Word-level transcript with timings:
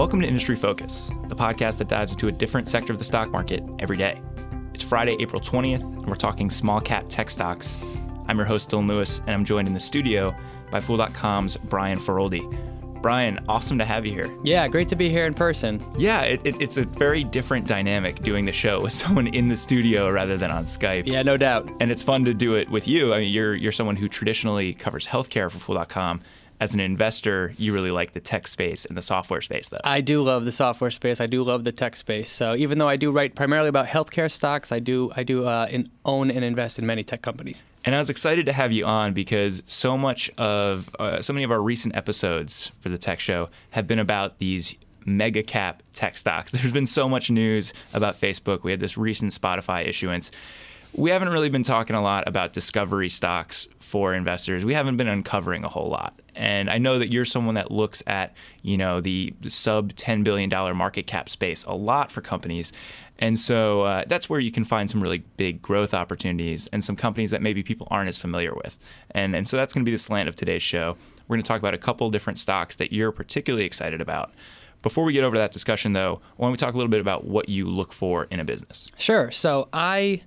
Welcome 0.00 0.22
to 0.22 0.26
Industry 0.26 0.56
Focus, 0.56 1.10
the 1.28 1.36
podcast 1.36 1.76
that 1.76 1.88
dives 1.88 2.12
into 2.12 2.28
a 2.28 2.32
different 2.32 2.66
sector 2.66 2.90
of 2.90 2.98
the 2.98 3.04
stock 3.04 3.30
market 3.30 3.62
every 3.80 3.98
day. 3.98 4.18
It's 4.72 4.82
Friday, 4.82 5.14
April 5.20 5.42
20th, 5.42 5.82
and 5.82 6.06
we're 6.06 6.14
talking 6.14 6.48
small 6.48 6.80
cap 6.80 7.04
tech 7.06 7.28
stocks. 7.28 7.76
I'm 8.26 8.38
your 8.38 8.46
host, 8.46 8.70
Dylan 8.70 8.88
Lewis, 8.88 9.18
and 9.18 9.32
I'm 9.32 9.44
joined 9.44 9.68
in 9.68 9.74
the 9.74 9.78
studio 9.78 10.34
by 10.70 10.80
Fool.com's 10.80 11.58
Brian 11.58 11.98
Feroldi. 11.98 13.02
Brian, 13.02 13.38
awesome 13.46 13.76
to 13.76 13.84
have 13.84 14.06
you 14.06 14.12
here. 14.12 14.34
Yeah, 14.42 14.66
great 14.68 14.88
to 14.88 14.96
be 14.96 15.10
here 15.10 15.26
in 15.26 15.34
person. 15.34 15.84
Yeah, 15.98 16.22
it, 16.22 16.46
it, 16.46 16.62
it's 16.62 16.78
a 16.78 16.86
very 16.86 17.22
different 17.22 17.66
dynamic 17.66 18.20
doing 18.20 18.46
the 18.46 18.52
show 18.52 18.80
with 18.80 18.92
someone 19.02 19.26
in 19.26 19.48
the 19.48 19.56
studio 19.56 20.10
rather 20.10 20.38
than 20.38 20.50
on 20.50 20.64
Skype. 20.64 21.06
Yeah, 21.06 21.20
no 21.20 21.36
doubt. 21.36 21.70
And 21.78 21.90
it's 21.90 22.02
fun 22.02 22.24
to 22.24 22.32
do 22.32 22.54
it 22.54 22.70
with 22.70 22.88
you. 22.88 23.12
I 23.12 23.20
mean, 23.20 23.34
you're 23.34 23.54
you're 23.54 23.70
someone 23.70 23.96
who 23.96 24.08
traditionally 24.08 24.72
covers 24.72 25.06
healthcare 25.06 25.50
for 25.50 25.58
Fool.com. 25.58 26.22
As 26.60 26.74
an 26.74 26.80
investor, 26.80 27.54
you 27.56 27.72
really 27.72 27.90
like 27.90 28.10
the 28.12 28.20
tech 28.20 28.46
space 28.46 28.84
and 28.84 28.94
the 28.94 29.02
software 29.02 29.40
space, 29.40 29.70
though. 29.70 29.78
I 29.82 30.02
do 30.02 30.20
love 30.22 30.44
the 30.44 30.52
software 30.52 30.90
space. 30.90 31.18
I 31.18 31.26
do 31.26 31.42
love 31.42 31.64
the 31.64 31.72
tech 31.72 31.96
space. 31.96 32.28
So 32.28 32.54
even 32.54 32.76
though 32.76 32.88
I 32.88 32.96
do 32.96 33.10
write 33.10 33.34
primarily 33.34 33.70
about 33.70 33.86
healthcare 33.86 34.30
stocks, 34.30 34.70
I 34.70 34.78
do 34.78 35.10
I 35.16 35.22
do 35.22 35.46
uh, 35.46 35.68
in, 35.70 35.90
own 36.04 36.30
and 36.30 36.44
invest 36.44 36.78
in 36.78 36.84
many 36.84 37.02
tech 37.02 37.22
companies. 37.22 37.64
And 37.86 37.94
I 37.94 37.98
was 37.98 38.10
excited 38.10 38.44
to 38.44 38.52
have 38.52 38.72
you 38.72 38.84
on 38.84 39.14
because 39.14 39.62
so 39.64 39.96
much 39.96 40.30
of 40.36 40.90
uh, 40.98 41.22
so 41.22 41.32
many 41.32 41.44
of 41.44 41.50
our 41.50 41.62
recent 41.62 41.96
episodes 41.96 42.70
for 42.80 42.90
the 42.90 42.98
tech 42.98 43.20
show 43.20 43.48
have 43.70 43.86
been 43.86 43.98
about 43.98 44.36
these 44.36 44.76
mega 45.06 45.42
cap 45.42 45.82
tech 45.94 46.18
stocks. 46.18 46.52
There's 46.52 46.72
been 46.72 46.86
so 46.86 47.08
much 47.08 47.30
news 47.30 47.72
about 47.94 48.20
Facebook. 48.20 48.64
We 48.64 48.70
had 48.70 48.80
this 48.80 48.98
recent 48.98 49.32
Spotify 49.32 49.86
issuance. 49.86 50.30
We 50.92 51.10
haven't 51.10 51.28
really 51.28 51.48
been 51.48 51.62
talking 51.62 51.94
a 51.94 52.02
lot 52.02 52.26
about 52.26 52.52
discovery 52.52 53.08
stocks 53.08 53.68
for 53.78 54.12
investors. 54.12 54.64
We 54.64 54.74
haven't 54.74 54.96
been 54.96 55.08
uncovering 55.08 55.64
a 55.64 55.68
whole 55.68 55.88
lot. 55.88 56.20
And 56.34 56.70
I 56.70 56.78
know 56.78 56.98
that 56.98 57.12
you're 57.12 57.24
someone 57.24 57.54
that 57.54 57.70
looks 57.70 58.02
at, 58.06 58.34
you 58.62 58.76
know, 58.76 59.00
the 59.00 59.34
sub 59.48 59.92
$10 59.92 60.24
billion 60.24 60.48
market 60.76 61.06
cap 61.06 61.28
space 61.28 61.64
a 61.64 61.74
lot 61.74 62.10
for 62.10 62.20
companies. 62.20 62.72
And 63.18 63.38
so 63.38 63.82
uh, 63.82 64.04
that's 64.06 64.30
where 64.30 64.40
you 64.40 64.50
can 64.50 64.64
find 64.64 64.90
some 64.90 65.02
really 65.02 65.18
big 65.36 65.60
growth 65.60 65.92
opportunities 65.92 66.66
and 66.68 66.82
some 66.82 66.96
companies 66.96 67.30
that 67.30 67.42
maybe 67.42 67.62
people 67.62 67.86
aren't 67.90 68.08
as 68.08 68.18
familiar 68.18 68.54
with. 68.54 68.78
And, 69.10 69.36
and 69.36 69.46
so 69.46 69.56
that's 69.56 69.74
going 69.74 69.84
to 69.84 69.88
be 69.88 69.94
the 69.94 69.98
slant 69.98 70.28
of 70.28 70.36
today's 70.36 70.62
show. 70.62 70.96
We're 71.28 71.36
going 71.36 71.42
to 71.42 71.48
talk 71.48 71.58
about 71.58 71.74
a 71.74 71.78
couple 71.78 72.10
different 72.10 72.38
stocks 72.38 72.76
that 72.76 72.92
you're 72.92 73.12
particularly 73.12 73.66
excited 73.66 74.00
about. 74.00 74.32
Before 74.82 75.04
we 75.04 75.12
get 75.12 75.24
over 75.24 75.34
to 75.34 75.40
that 75.40 75.52
discussion, 75.52 75.92
though, 75.92 76.20
why 76.36 76.46
don't 76.46 76.52
we 76.52 76.56
talk 76.56 76.72
a 76.72 76.76
little 76.76 76.90
bit 76.90 77.00
about 77.00 77.24
what 77.24 77.50
you 77.50 77.68
look 77.68 77.92
for 77.92 78.24
in 78.30 78.40
a 78.40 78.44
business? 78.44 78.86
Sure. 78.96 79.30
So 79.30 79.68
I 79.74 80.22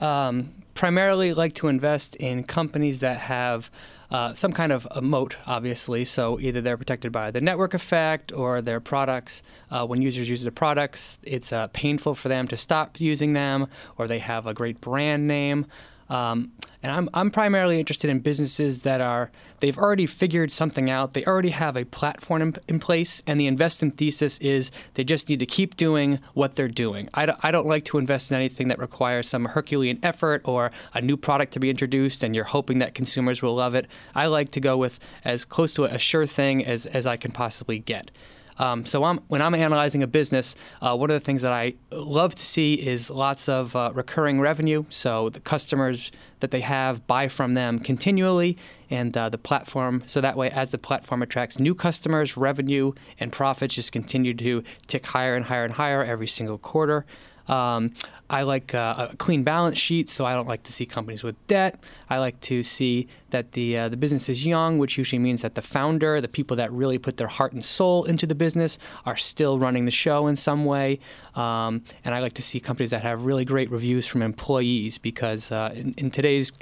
um, 0.00 0.52
primarily 0.74 1.32
like 1.32 1.54
to 1.54 1.68
invest 1.68 2.16
in 2.16 2.44
companies 2.44 3.00
that 3.00 3.18
have 3.18 3.70
uh, 4.10 4.32
some 4.32 4.52
kind 4.52 4.72
of 4.72 4.86
a 4.90 5.02
moat, 5.02 5.36
obviously. 5.46 6.04
So 6.04 6.40
either 6.40 6.60
they're 6.60 6.76
protected 6.76 7.12
by 7.12 7.30
the 7.30 7.40
network 7.40 7.74
effect 7.74 8.32
or 8.32 8.62
their 8.62 8.80
products. 8.80 9.42
Uh, 9.70 9.86
when 9.86 10.00
users 10.00 10.30
use 10.30 10.42
the 10.42 10.52
products, 10.52 11.20
it's 11.24 11.52
uh, 11.52 11.66
painful 11.68 12.14
for 12.14 12.28
them 12.28 12.48
to 12.48 12.56
stop 12.56 13.00
using 13.00 13.32
them, 13.34 13.66
or 13.98 14.06
they 14.06 14.20
have 14.20 14.46
a 14.46 14.54
great 14.54 14.80
brand 14.80 15.26
name. 15.26 15.66
Um, 16.10 16.52
and 16.82 16.92
I'm, 16.92 17.10
I'm 17.12 17.30
primarily 17.30 17.80
interested 17.80 18.08
in 18.08 18.20
businesses 18.20 18.84
that 18.84 19.00
are, 19.00 19.32
they've 19.58 19.76
already 19.76 20.06
figured 20.06 20.52
something 20.52 20.88
out. 20.88 21.12
They 21.12 21.24
already 21.24 21.50
have 21.50 21.76
a 21.76 21.84
platform 21.84 22.42
in, 22.42 22.54
in 22.68 22.78
place. 22.78 23.20
And 23.26 23.40
the 23.40 23.46
investment 23.46 23.96
thesis 23.96 24.38
is 24.38 24.70
they 24.94 25.02
just 25.02 25.28
need 25.28 25.40
to 25.40 25.46
keep 25.46 25.76
doing 25.76 26.20
what 26.34 26.54
they're 26.54 26.68
doing. 26.68 27.08
I 27.14 27.26
don't, 27.26 27.40
don't 27.42 27.66
like 27.66 27.84
to 27.86 27.98
invest 27.98 28.30
in 28.30 28.36
anything 28.36 28.68
that 28.68 28.78
requires 28.78 29.28
some 29.28 29.46
Herculean 29.46 29.98
effort 30.04 30.42
or 30.44 30.70
a 30.94 31.00
new 31.00 31.16
product 31.16 31.52
to 31.54 31.60
be 31.60 31.68
introduced 31.68 32.22
and 32.22 32.34
you're 32.34 32.44
hoping 32.44 32.78
that 32.78 32.94
consumers 32.94 33.42
will 33.42 33.56
love 33.56 33.74
it. 33.74 33.86
I 34.14 34.26
like 34.26 34.50
to 34.50 34.60
go 34.60 34.76
with 34.76 35.00
as 35.24 35.44
close 35.44 35.74
to 35.74 35.84
a 35.84 35.98
sure 35.98 36.26
thing 36.26 36.64
as, 36.64 36.86
as 36.86 37.06
I 37.06 37.16
can 37.16 37.32
possibly 37.32 37.80
get. 37.80 38.12
Um, 38.58 38.84
so 38.84 39.04
I'm, 39.04 39.18
when 39.28 39.40
I'm 39.40 39.54
analyzing 39.54 40.02
a 40.02 40.06
business, 40.06 40.56
uh, 40.82 40.96
one 40.96 41.10
of 41.10 41.14
the 41.14 41.24
things 41.24 41.42
that 41.42 41.52
I 41.52 41.74
love 41.90 42.34
to 42.34 42.42
see 42.42 42.74
is 42.74 43.10
lots 43.10 43.48
of 43.48 43.74
uh, 43.74 43.92
recurring 43.94 44.40
revenue. 44.40 44.84
So 44.88 45.28
the 45.28 45.40
customers 45.40 46.10
that 46.40 46.50
they 46.50 46.60
have 46.60 47.06
buy 47.06 47.28
from 47.28 47.54
them 47.54 47.78
continually, 47.78 48.56
and 48.90 49.16
uh, 49.16 49.28
the 49.28 49.38
platform. 49.38 50.02
So 50.06 50.20
that 50.20 50.36
way, 50.36 50.50
as 50.50 50.70
the 50.70 50.78
platform 50.78 51.22
attracts 51.22 51.58
new 51.58 51.74
customers, 51.74 52.36
revenue 52.36 52.92
and 53.20 53.32
profits 53.32 53.74
just 53.74 53.92
continue 53.92 54.34
to 54.34 54.62
tick 54.86 55.06
higher 55.06 55.36
and 55.36 55.44
higher 55.44 55.64
and 55.64 55.74
higher 55.74 56.02
every 56.02 56.26
single 56.26 56.58
quarter. 56.58 57.04
Um, 57.48 57.92
I 58.30 58.42
like 58.42 58.74
uh, 58.74 59.08
a 59.10 59.16
clean 59.16 59.42
balance 59.42 59.78
sheet, 59.78 60.08
so 60.08 60.26
I 60.26 60.34
don't 60.34 60.48
like 60.48 60.62
to 60.64 60.72
see 60.72 60.84
companies 60.84 61.24
with 61.24 61.34
debt. 61.46 61.82
I 62.10 62.18
like 62.18 62.38
to 62.40 62.62
see 62.62 63.08
that 63.30 63.52
the 63.52 63.78
uh, 63.78 63.88
the 63.88 63.96
business 63.96 64.28
is 64.28 64.44
young, 64.44 64.78
which 64.78 64.98
usually 64.98 65.18
means 65.18 65.42
that 65.42 65.54
the 65.54 65.62
founder, 65.62 66.20
the 66.20 66.28
people 66.28 66.56
that 66.58 66.70
really 66.72 66.98
put 66.98 67.16
their 67.16 67.28
heart 67.28 67.52
and 67.52 67.64
soul 67.64 68.04
into 68.04 68.26
the 68.26 68.34
business, 68.34 68.78
are 69.06 69.16
still 69.16 69.58
running 69.58 69.86
the 69.86 69.90
show 69.90 70.26
in 70.26 70.36
some 70.36 70.66
way. 70.66 70.98
Um, 71.34 71.82
and 72.04 72.14
I 72.14 72.20
like 72.20 72.34
to 72.34 72.42
see 72.42 72.60
companies 72.60 72.90
that 72.90 73.02
have 73.02 73.24
really 73.24 73.46
great 73.46 73.70
reviews 73.70 74.06
from 74.06 74.20
employees 74.20 74.98
because 74.98 75.50
uh, 75.50 75.72
in, 75.74 75.94
in 75.96 76.10
today's 76.10 76.52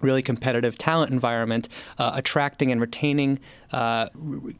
really 0.00 0.22
competitive 0.22 0.76
talent 0.78 1.12
environment, 1.12 1.68
uh, 1.98 2.12
attracting 2.14 2.72
and 2.72 2.80
retaining 2.80 3.38
uh, 3.72 4.08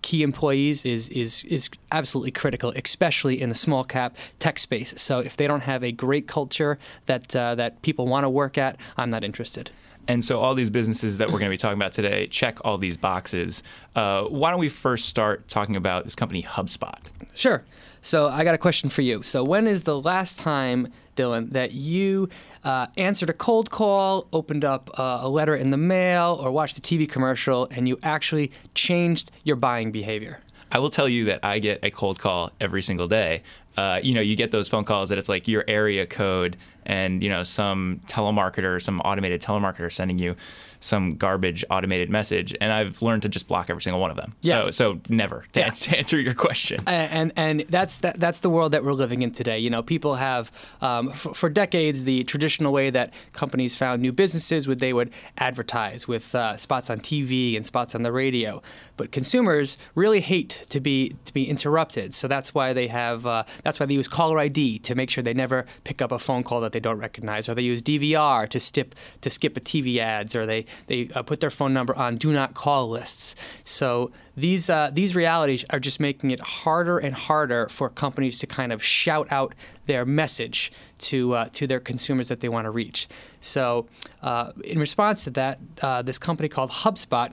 key 0.03 0.23
employees 0.23 0.85
is, 0.85 1.09
is, 1.11 1.45
is 1.45 1.71
absolutely 1.93 2.31
critical, 2.31 2.73
especially 2.77 3.41
in 3.41 3.49
the 3.49 3.55
small 3.55 3.85
cap 3.85 4.17
tech 4.39 4.59
space. 4.59 4.95
So 4.97 5.21
if 5.21 5.37
they 5.37 5.47
don't 5.47 5.63
have 5.63 5.83
a 5.83 5.93
great 5.93 6.27
culture 6.27 6.79
that, 7.07 7.35
uh, 7.35 7.55
that 7.57 7.83
people 7.83 8.07
want 8.07 8.25
to 8.25 8.31
work 8.31 8.59
at, 8.59 8.77
I'm 8.97 9.11
not 9.11 9.25
interested. 9.25 9.71
And 10.09 10.25
so, 10.25 10.41
all 10.41 10.55
these 10.55 10.71
businesses 10.71 11.19
that 11.19 11.29
we're 11.29 11.39
going 11.39 11.51
to 11.51 11.55
be 11.55 11.57
talking 11.57 11.79
about 11.79 11.93
today 11.93 12.27
check 12.27 12.59
all 12.65 12.79
these 12.79 12.97
boxes. 12.97 13.63
Uh, 13.95 14.25
why 14.25 14.51
don't 14.51 14.59
we 14.59 14.69
first 14.69 15.09
start 15.09 15.47
talking 15.47 15.77
about 15.77 16.03
this 16.03 16.17
company, 16.17 16.43
HubSpot? 16.43 16.99
Sure. 17.35 17.63
So, 18.01 18.27
I 18.27 18.43
got 18.43 18.55
a 18.55 18.59
question 18.59 18.89
for 18.89 19.03
you. 19.03 19.23
So, 19.23 19.45
when 19.45 19.69
is 19.69 19.85
the 19.85 20.01
last 20.01 20.39
time, 20.39 20.93
Dylan, 21.17 21.51
that 21.53 21.73
you 21.73 22.29
uh, 22.65 22.87
answered 22.97 23.31
a 23.31 23.35
cold 23.35 23.71
call, 23.71 24.27
opened 24.33 24.65
up 24.65 24.91
uh, 24.99 25.21
a 25.23 25.29
letter 25.29 25.55
in 25.55 25.71
the 25.71 25.77
mail, 25.77 26.39
or 26.43 26.51
watched 26.51 26.79
a 26.79 26.81
TV 26.81 27.09
commercial, 27.09 27.69
and 27.71 27.89
you 27.89 27.99
actually 28.03 28.53
changed 28.75 29.31
your 29.45 29.57
buying 29.57 29.93
behavior? 29.93 30.41
I 30.73 30.79
will 30.79 30.91
tell 30.91 31.09
you 31.09 31.25
that 31.27 31.41
I 31.43 31.59
get 31.59 31.81
a 31.83 31.91
cold 31.91 32.19
call 32.19 32.53
every 32.61 32.83
single 32.83 33.09
day. 33.09 33.43
Uh, 33.77 34.01
you 34.03 34.15
know, 34.15 34.21
you 34.21 34.37
get 34.37 34.51
those 34.51 34.69
phone 34.69 34.85
calls 34.85 35.09
that 35.09 35.19
it's 35.19 35.29
like 35.29 35.49
your 35.49 35.65
area 35.67 36.07
code 36.07 36.57
and, 36.91 37.23
you 37.23 37.31
know, 37.31 37.45
some 37.45 38.01
telemarketer, 38.07 38.83
some 38.83 39.01
automated 39.03 39.41
telemarketer 39.41 39.93
sending 39.93 40.19
you 40.19 40.35
some 40.81 41.15
garbage 41.17 41.63
automated 41.71 42.11
message, 42.11 42.55
and 42.61 42.73
I've 42.73 43.01
learned 43.03 43.23
to 43.23 43.29
just 43.29 43.47
block 43.47 43.71
every 43.71 43.83
single 43.83 44.01
one 44.01 44.11
of 44.11 44.17
them. 44.17 44.35
Yeah. 44.41 44.65
So, 44.65 44.71
so 44.71 45.01
never 45.09 45.45
to, 45.53 45.61
yeah. 45.61 45.67
answer 45.97 46.19
your 46.19 46.35
question. 46.35 46.81
And 46.87 47.33
and 47.37 47.61
that's 47.69 47.99
that, 47.99 48.19
that's 48.19 48.41
the 48.41 48.51
world 48.51 48.73
that 48.73 48.83
we're 48.83 48.95
living 48.95 49.23
in 49.23 49.31
today. 49.31 49.59
You 49.59 49.71
know, 49.71 49.83
people 49.83 50.15
have 50.15 50.51
um, 50.81 51.11
f- 51.11 51.29
for 51.35 51.49
decades 51.49 52.05
the 52.05 52.25
traditional 52.25 52.73
way 52.73 52.91
that 52.91 53.13
companies 53.33 53.77
found 53.77 54.01
new 54.01 54.13
businesses 54.13 54.67
would 54.67 54.81
they 54.81 54.93
would 54.93 55.13
advertise 55.37 56.09
with 56.09 56.35
uh, 56.35 56.57
spots 56.57 56.89
on 56.89 56.99
TV 57.01 57.57
and 57.57 57.65
spots 57.65 57.95
on 57.95 58.03
the 58.03 58.11
radio, 58.11 58.63
but 58.97 59.13
consumers 59.13 59.77
really 59.95 60.21
hate 60.21 60.65
to 60.71 60.81
be 60.81 61.15
to 61.27 61.33
be 61.33 61.49
interrupted. 61.49 62.15
So 62.15 62.27
that's 62.27 62.55
why 62.55 62.73
they 62.73 62.89
have 62.89 63.27
uh, 63.27 63.45
that's 63.63 63.79
why 63.79 63.87
they 63.87 63.95
use 63.95 64.09
caller 64.09 64.39
ID 64.39 64.79
to 64.81 64.95
make 64.95 65.11
sure 65.11 65.23
they 65.23 65.35
never 65.35 65.67
pick 65.85 66.01
up 66.01 66.11
a 66.11 66.19
phone 66.19 66.43
call 66.43 66.63
that 66.63 66.73
they 66.73 66.80
don't 66.81 66.99
recognize, 66.99 67.49
or 67.49 67.55
they 67.55 67.63
use 67.63 67.83
DVR 67.83 68.49
to 68.49 68.61
skip 68.61 68.95
to 69.21 69.31
skip 69.31 69.57
a 69.57 69.61
TV 69.61 69.99
ads, 69.99 70.35
or 70.35 70.47
they 70.47 70.67
they 70.87 71.09
uh, 71.15 71.23
put 71.23 71.41
their 71.41 71.51
phone 71.51 71.73
number 71.73 71.95
on 71.97 72.17
do 72.17 72.33
not 72.33 72.55
call 72.55 72.89
lists. 72.89 73.37
So 73.65 74.11
these 74.37 74.71
uh, 74.71 74.91
these 74.93 75.15
realities 75.15 75.65
are 75.71 75.81
just 75.81 76.01
making 76.01 76.31
it 76.31 76.41
harder 76.41 76.99
and 76.99 77.15
harder 77.15 77.69
for 77.69 77.89
companies 77.89 78.39
to 78.41 78.47
kind 78.47 78.73
of 78.73 78.83
shout 78.83 79.31
out 79.31 79.55
their 79.87 80.05
message 80.05 80.73
to 80.99 81.35
uh, 81.35 81.49
to 81.53 81.67
their 81.67 81.81
consumers 81.81 82.29
that 82.29 82.41
they 82.41 82.49
want 82.49 82.65
to 82.65 82.71
reach. 82.71 83.09
So 83.41 83.87
uh, 84.23 84.53
in 84.65 84.79
response 84.79 85.25
to 85.25 85.31
that, 85.31 85.59
uh, 85.83 86.03
this 86.03 86.19
company 86.19 86.49
called 86.49 86.71
HubSpot 86.71 87.33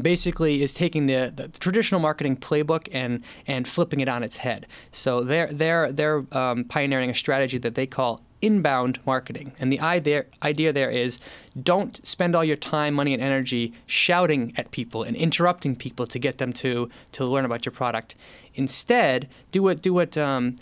basically 0.00 0.62
is 0.62 0.74
taking 0.74 1.06
the, 1.06 1.32
the, 1.34 1.48
traditional 1.48 2.00
marketing 2.00 2.36
playbook 2.36 2.88
and 2.92 3.22
and 3.46 3.66
flipping 3.66 4.00
it 4.00 4.08
on 4.08 4.22
its 4.22 4.38
head. 4.38 4.66
So 4.92 5.22
they're 5.22 5.48
they're 5.48 5.92
they're 5.92 6.24
um, 6.32 6.64
pioneering 6.64 7.10
a 7.10 7.14
strategy 7.14 7.58
that 7.58 7.74
they 7.74 7.86
call 7.86 8.20
inbound 8.42 8.98
marketing. 9.04 9.52
And 9.58 9.70
the 9.70 9.80
idea, 9.80 10.72
there 10.72 10.90
is 10.90 11.18
don't 11.60 12.04
spend 12.06 12.34
all 12.34 12.44
your 12.44 12.56
time, 12.56 12.94
money, 12.94 13.12
and 13.14 13.22
energy 13.22 13.72
shouting 13.86 14.52
at 14.56 14.70
people 14.70 15.02
and 15.02 15.16
interrupting 15.16 15.76
people 15.76 16.06
to 16.06 16.18
get 16.18 16.38
them 16.38 16.52
to, 16.54 16.88
to 17.12 17.24
learn 17.24 17.44
about 17.44 17.64
your 17.64 17.72
product. 17.72 18.14
Instead, 18.54 19.28
do 19.52 19.62
what, 19.62 19.82
do 19.82 19.92
what 19.92 20.16
um, 20.16 20.56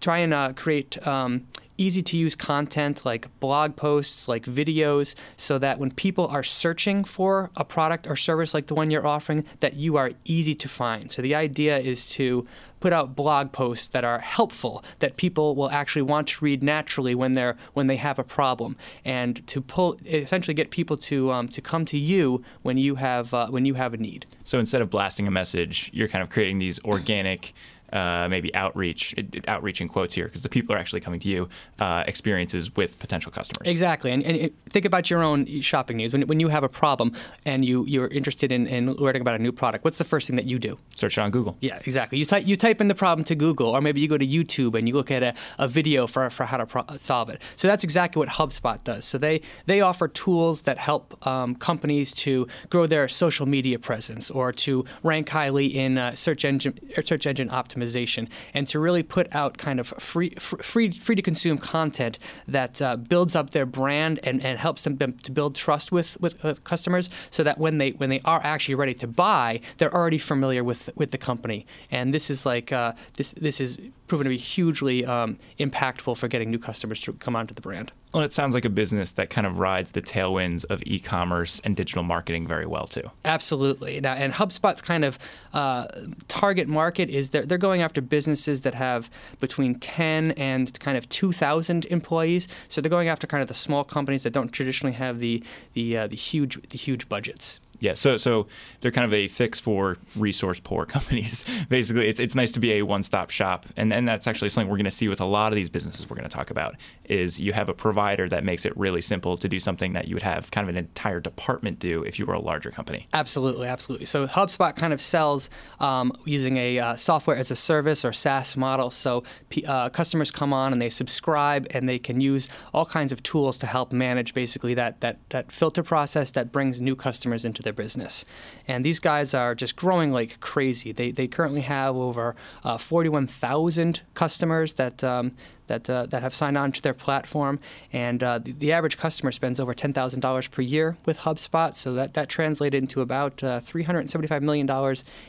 try 0.00 0.18
and 0.18 0.34
uh, 0.34 0.52
create 0.54 1.06
um, 1.06 1.46
easy 1.78 2.02
to 2.02 2.16
use 2.16 2.34
content 2.34 3.06
like 3.06 3.28
blog 3.40 3.76
posts, 3.76 4.28
like 4.28 4.44
videos, 4.44 5.14
so 5.36 5.58
that 5.58 5.78
when 5.78 5.90
people 5.92 6.26
are 6.26 6.42
searching 6.42 7.04
for 7.04 7.50
a 7.56 7.64
product 7.64 8.06
or 8.06 8.16
service 8.16 8.52
like 8.52 8.66
the 8.66 8.74
one 8.74 8.90
you're 8.90 9.06
offering, 9.06 9.44
that 9.60 9.74
you 9.74 9.96
are 9.96 10.10
easy 10.24 10.54
to 10.54 10.68
find. 10.68 11.10
So 11.10 11.22
the 11.22 11.34
idea 11.34 11.78
is 11.78 12.08
to 12.10 12.46
put 12.80 12.92
out 12.92 13.16
blog 13.16 13.52
posts 13.52 13.88
that 13.88 14.04
are 14.04 14.18
helpful, 14.18 14.84
that 14.98 15.16
people 15.16 15.54
will 15.56 15.70
actually 15.70 16.02
want 16.02 16.28
to 16.28 16.44
read 16.44 16.62
naturally 16.62 17.14
when 17.14 17.32
they're 17.32 17.56
when 17.74 17.86
they 17.86 17.96
have 17.96 18.18
a 18.18 18.24
problem, 18.24 18.76
and 19.04 19.46
to 19.46 19.60
pull 19.60 19.96
essentially 20.04 20.54
get 20.54 20.70
people 20.70 20.96
to 20.96 21.32
um, 21.32 21.48
to 21.48 21.60
come 21.60 21.84
to 21.86 21.98
you 21.98 22.42
when 22.62 22.76
you 22.76 22.96
have 22.96 23.32
uh, 23.32 23.48
when 23.48 23.64
you 23.64 23.74
have 23.74 23.94
a 23.94 23.96
need. 23.96 24.26
So 24.44 24.58
instead 24.58 24.82
of 24.82 24.90
blasting 24.90 25.26
a 25.26 25.30
message, 25.30 25.90
you're 25.92 26.08
kind 26.08 26.22
of 26.22 26.30
creating 26.30 26.58
these 26.58 26.82
organic 26.84 27.52
uh, 27.92 28.28
maybe 28.28 28.54
outreach, 28.54 29.14
outreach 29.46 29.80
in 29.80 29.88
quotes 29.88 30.14
here, 30.14 30.26
because 30.26 30.42
the 30.42 30.48
people 30.48 30.74
are 30.74 30.78
actually 30.78 31.00
coming 31.00 31.20
to 31.20 31.28
you, 31.28 31.48
uh, 31.78 32.04
experiences 32.06 32.74
with 32.76 32.98
potential 32.98 33.32
customers. 33.32 33.68
Exactly. 33.68 34.12
And, 34.12 34.22
and, 34.22 34.50
think 34.68 34.84
about 34.84 35.08
your 35.08 35.22
own 35.22 35.60
shopping 35.62 35.96
needs. 35.96 36.12
When, 36.12 36.22
when 36.22 36.40
you 36.40 36.48
have 36.48 36.62
a 36.62 36.68
problem 36.68 37.12
and 37.46 37.64
you, 37.64 37.86
you're 37.86 38.08
interested 38.08 38.52
in, 38.52 38.66
in 38.66 38.92
learning 38.92 39.22
about 39.22 39.36
a 39.36 39.42
new 39.42 39.52
product, 39.52 39.84
what's 39.84 39.98
the 39.98 40.04
first 40.04 40.26
thing 40.26 40.36
that 40.36 40.46
you 40.46 40.58
do? 40.58 40.78
Search 40.94 41.16
it 41.16 41.22
on 41.22 41.30
Google. 41.30 41.56
Yeah, 41.60 41.78
exactly. 41.86 42.18
You 42.18 42.26
type, 42.26 42.46
you 42.46 42.56
type 42.56 42.80
in 42.80 42.88
the 42.88 42.94
problem 42.94 43.24
to 43.24 43.34
Google, 43.34 43.68
or 43.68 43.80
maybe 43.80 44.00
you 44.00 44.08
go 44.08 44.18
to 44.18 44.26
YouTube 44.26 44.76
and 44.78 44.86
you 44.86 44.94
look 44.94 45.10
at 45.10 45.22
a, 45.22 45.34
a 45.58 45.66
video 45.66 46.06
for, 46.06 46.28
for 46.28 46.44
how 46.44 46.58
to 46.58 46.66
pro- 46.66 46.84
solve 46.98 47.30
it. 47.30 47.40
So 47.56 47.66
that's 47.66 47.84
exactly 47.84 48.20
what 48.20 48.28
HubSpot 48.28 48.82
does. 48.84 49.04
So 49.06 49.16
they, 49.16 49.40
they 49.66 49.80
offer 49.80 50.08
tools 50.08 50.62
that 50.62 50.76
help 50.76 51.26
um, 51.26 51.54
companies 51.54 52.12
to 52.14 52.46
grow 52.68 52.86
their 52.86 53.08
social 53.08 53.46
media 53.46 53.78
presence 53.78 54.30
or 54.30 54.52
to 54.52 54.84
rank 55.02 55.30
highly 55.30 55.66
in 55.66 55.96
uh, 55.96 56.14
search 56.14 56.44
engine 56.44 56.78
search 57.02 57.26
engine 57.26 57.48
optimization 57.48 57.77
optimization 57.78 58.28
and 58.54 58.66
to 58.68 58.78
really 58.78 59.02
put 59.02 59.34
out 59.34 59.58
kind 59.58 59.80
of 59.80 59.86
free, 59.86 60.30
free, 60.38 60.90
free 60.90 61.14
to 61.14 61.22
consume 61.22 61.58
content 61.58 62.18
that 62.46 62.80
uh, 62.82 62.96
builds 62.96 63.34
up 63.34 63.50
their 63.50 63.66
brand 63.66 64.20
and, 64.24 64.42
and 64.44 64.58
helps 64.58 64.84
them 64.84 64.96
to 64.96 65.32
build 65.32 65.54
trust 65.54 65.92
with, 65.92 66.20
with 66.20 66.44
uh, 66.44 66.54
customers 66.64 67.10
so 67.30 67.42
that 67.42 67.58
when 67.58 67.78
they 67.78 67.90
when 67.92 68.10
they 68.10 68.20
are 68.24 68.40
actually 68.42 68.74
ready 68.74 68.94
to 68.94 69.06
buy, 69.06 69.60
they're 69.78 69.94
already 69.94 70.18
familiar 70.18 70.64
with 70.64 70.90
with 70.96 71.10
the 71.10 71.18
company. 71.18 71.66
And 71.90 72.12
this 72.12 72.30
is 72.30 72.44
like 72.46 72.72
uh, 72.72 72.92
this 73.14 73.32
this 73.32 73.60
is 73.60 73.78
proven 74.08 74.24
to 74.24 74.30
be 74.30 74.36
hugely 74.36 75.04
um, 75.04 75.38
impactful 75.58 76.16
for 76.16 76.28
getting 76.28 76.50
new 76.50 76.58
customers 76.58 77.00
to 77.02 77.12
come 77.14 77.36
onto 77.36 77.54
the 77.54 77.60
brand. 77.60 77.92
Well, 78.14 78.22
it 78.22 78.32
sounds 78.32 78.54
like 78.54 78.64
a 78.64 78.70
business 78.70 79.12
that 79.12 79.28
kind 79.28 79.46
of 79.46 79.58
rides 79.58 79.92
the 79.92 80.00
tailwinds 80.00 80.64
of 80.70 80.82
e-commerce 80.86 81.60
and 81.60 81.76
digital 81.76 82.02
marketing 82.02 82.46
very 82.46 82.64
well 82.64 82.86
too. 82.86 83.02
Absolutely. 83.26 84.00
Now, 84.00 84.14
and 84.14 84.32
HubSpot's 84.32 84.80
kind 84.80 85.04
of 85.04 85.18
uh, 85.52 85.88
target 86.26 86.68
market 86.68 87.10
is 87.10 87.30
they're, 87.30 87.44
they're 87.44 87.58
going 87.58 87.82
after 87.82 88.00
businesses 88.00 88.62
that 88.62 88.72
have 88.74 89.10
between 89.40 89.74
10 89.74 90.32
and 90.32 90.78
kind 90.80 90.96
of 90.96 91.06
2,000 91.10 91.84
employees. 91.86 92.48
So 92.68 92.80
they're 92.80 92.88
going 92.88 93.08
after 93.08 93.26
kind 93.26 93.42
of 93.42 93.48
the 93.48 93.54
small 93.54 93.84
companies 93.84 94.22
that 94.22 94.32
don't 94.32 94.48
traditionally 94.48 94.94
have 94.94 95.18
the 95.18 95.44
the 95.74 95.98
uh, 95.98 96.06
the 96.06 96.16
huge 96.16 96.60
the 96.70 96.78
huge 96.78 97.08
budgets. 97.08 97.60
Yeah, 97.80 97.94
so 97.94 98.16
so 98.16 98.46
they're 98.80 98.90
kind 98.90 99.04
of 99.04 99.14
a 99.14 99.28
fix 99.28 99.60
for 99.60 99.96
resource 100.16 100.60
poor 100.60 100.84
companies. 100.96 101.44
Basically, 101.68 102.08
it's 102.08 102.20
it's 102.20 102.34
nice 102.34 102.52
to 102.52 102.60
be 102.60 102.72
a 102.74 102.82
one 102.82 103.02
stop 103.02 103.30
shop, 103.30 103.66
and 103.76 103.92
and 103.92 104.06
that's 104.06 104.26
actually 104.26 104.48
something 104.48 104.68
we're 104.68 104.76
going 104.76 104.84
to 104.84 104.90
see 104.90 105.08
with 105.08 105.20
a 105.20 105.26
lot 105.26 105.52
of 105.52 105.56
these 105.56 105.70
businesses 105.70 106.08
we're 106.08 106.16
going 106.16 106.28
to 106.28 106.34
talk 106.34 106.50
about. 106.50 106.76
Is 107.04 107.40
you 107.40 107.52
have 107.52 107.68
a 107.68 107.74
provider 107.74 108.28
that 108.28 108.44
makes 108.44 108.66
it 108.66 108.76
really 108.76 109.00
simple 109.00 109.36
to 109.36 109.48
do 109.48 109.58
something 109.58 109.92
that 109.92 110.08
you 110.08 110.14
would 110.14 110.22
have 110.22 110.50
kind 110.50 110.68
of 110.68 110.74
an 110.74 110.78
entire 110.78 111.20
department 111.20 111.78
do 111.78 112.02
if 112.02 112.18
you 112.18 112.26
were 112.26 112.34
a 112.34 112.40
larger 112.40 112.70
company. 112.70 113.06
Absolutely, 113.12 113.68
absolutely. 113.68 114.06
So 114.06 114.26
HubSpot 114.26 114.74
kind 114.74 114.92
of 114.92 115.00
sells 115.00 115.50
um, 115.80 116.12
using 116.24 116.56
a 116.56 116.78
uh, 116.78 116.96
software 116.96 117.36
as 117.36 117.50
a 117.50 117.56
service 117.56 118.04
or 118.04 118.12
SaaS 118.12 118.56
model. 118.56 118.90
So 118.90 119.24
uh, 119.66 119.88
customers 119.90 120.30
come 120.30 120.52
on 120.52 120.72
and 120.72 120.82
they 120.82 120.88
subscribe, 120.88 121.66
and 121.70 121.88
they 121.88 121.98
can 121.98 122.20
use 122.20 122.48
all 122.74 122.84
kinds 122.84 123.12
of 123.12 123.22
tools 123.22 123.58
to 123.58 123.66
help 123.66 123.92
manage 123.92 124.34
basically 124.34 124.74
that 124.74 125.00
that 125.00 125.18
that 125.30 125.52
filter 125.52 125.82
process 125.82 126.32
that 126.32 126.52
brings 126.52 126.80
new 126.80 126.96
customers 126.96 127.44
into 127.44 127.62
their 127.68 127.84
business. 127.84 128.24
And 128.66 128.84
these 128.84 128.98
guys 128.98 129.34
are 129.34 129.54
just 129.54 129.76
growing 129.76 130.10
like 130.10 130.40
crazy. 130.40 130.92
They, 130.92 131.10
they 131.12 131.28
currently 131.28 131.60
have 131.60 131.96
over 131.96 132.34
uh, 132.64 132.78
41,000 132.78 134.00
customers 134.14 134.74
that 134.74 135.04
um, 135.04 135.36
that, 135.68 135.88
uh, 135.88 136.06
that 136.06 136.22
have 136.22 136.34
signed 136.34 136.58
on 136.58 136.72
to 136.72 136.82
their 136.82 136.94
platform. 136.94 137.60
And 137.92 138.22
uh, 138.22 138.38
the, 138.38 138.52
the, 138.52 138.72
average 138.72 138.98
customer 138.98 139.32
spends 139.32 139.60
over 139.60 139.72
$10,000 139.72 140.50
per 140.50 140.62
year 140.62 140.96
with 141.06 141.20
HubSpot. 141.20 141.74
So 141.74 141.94
that, 141.94 142.14
that 142.14 142.28
translated 142.28 142.82
into 142.82 143.00
about 143.00 143.42
uh, 143.42 143.60
$375 143.60 144.42
million 144.42 144.68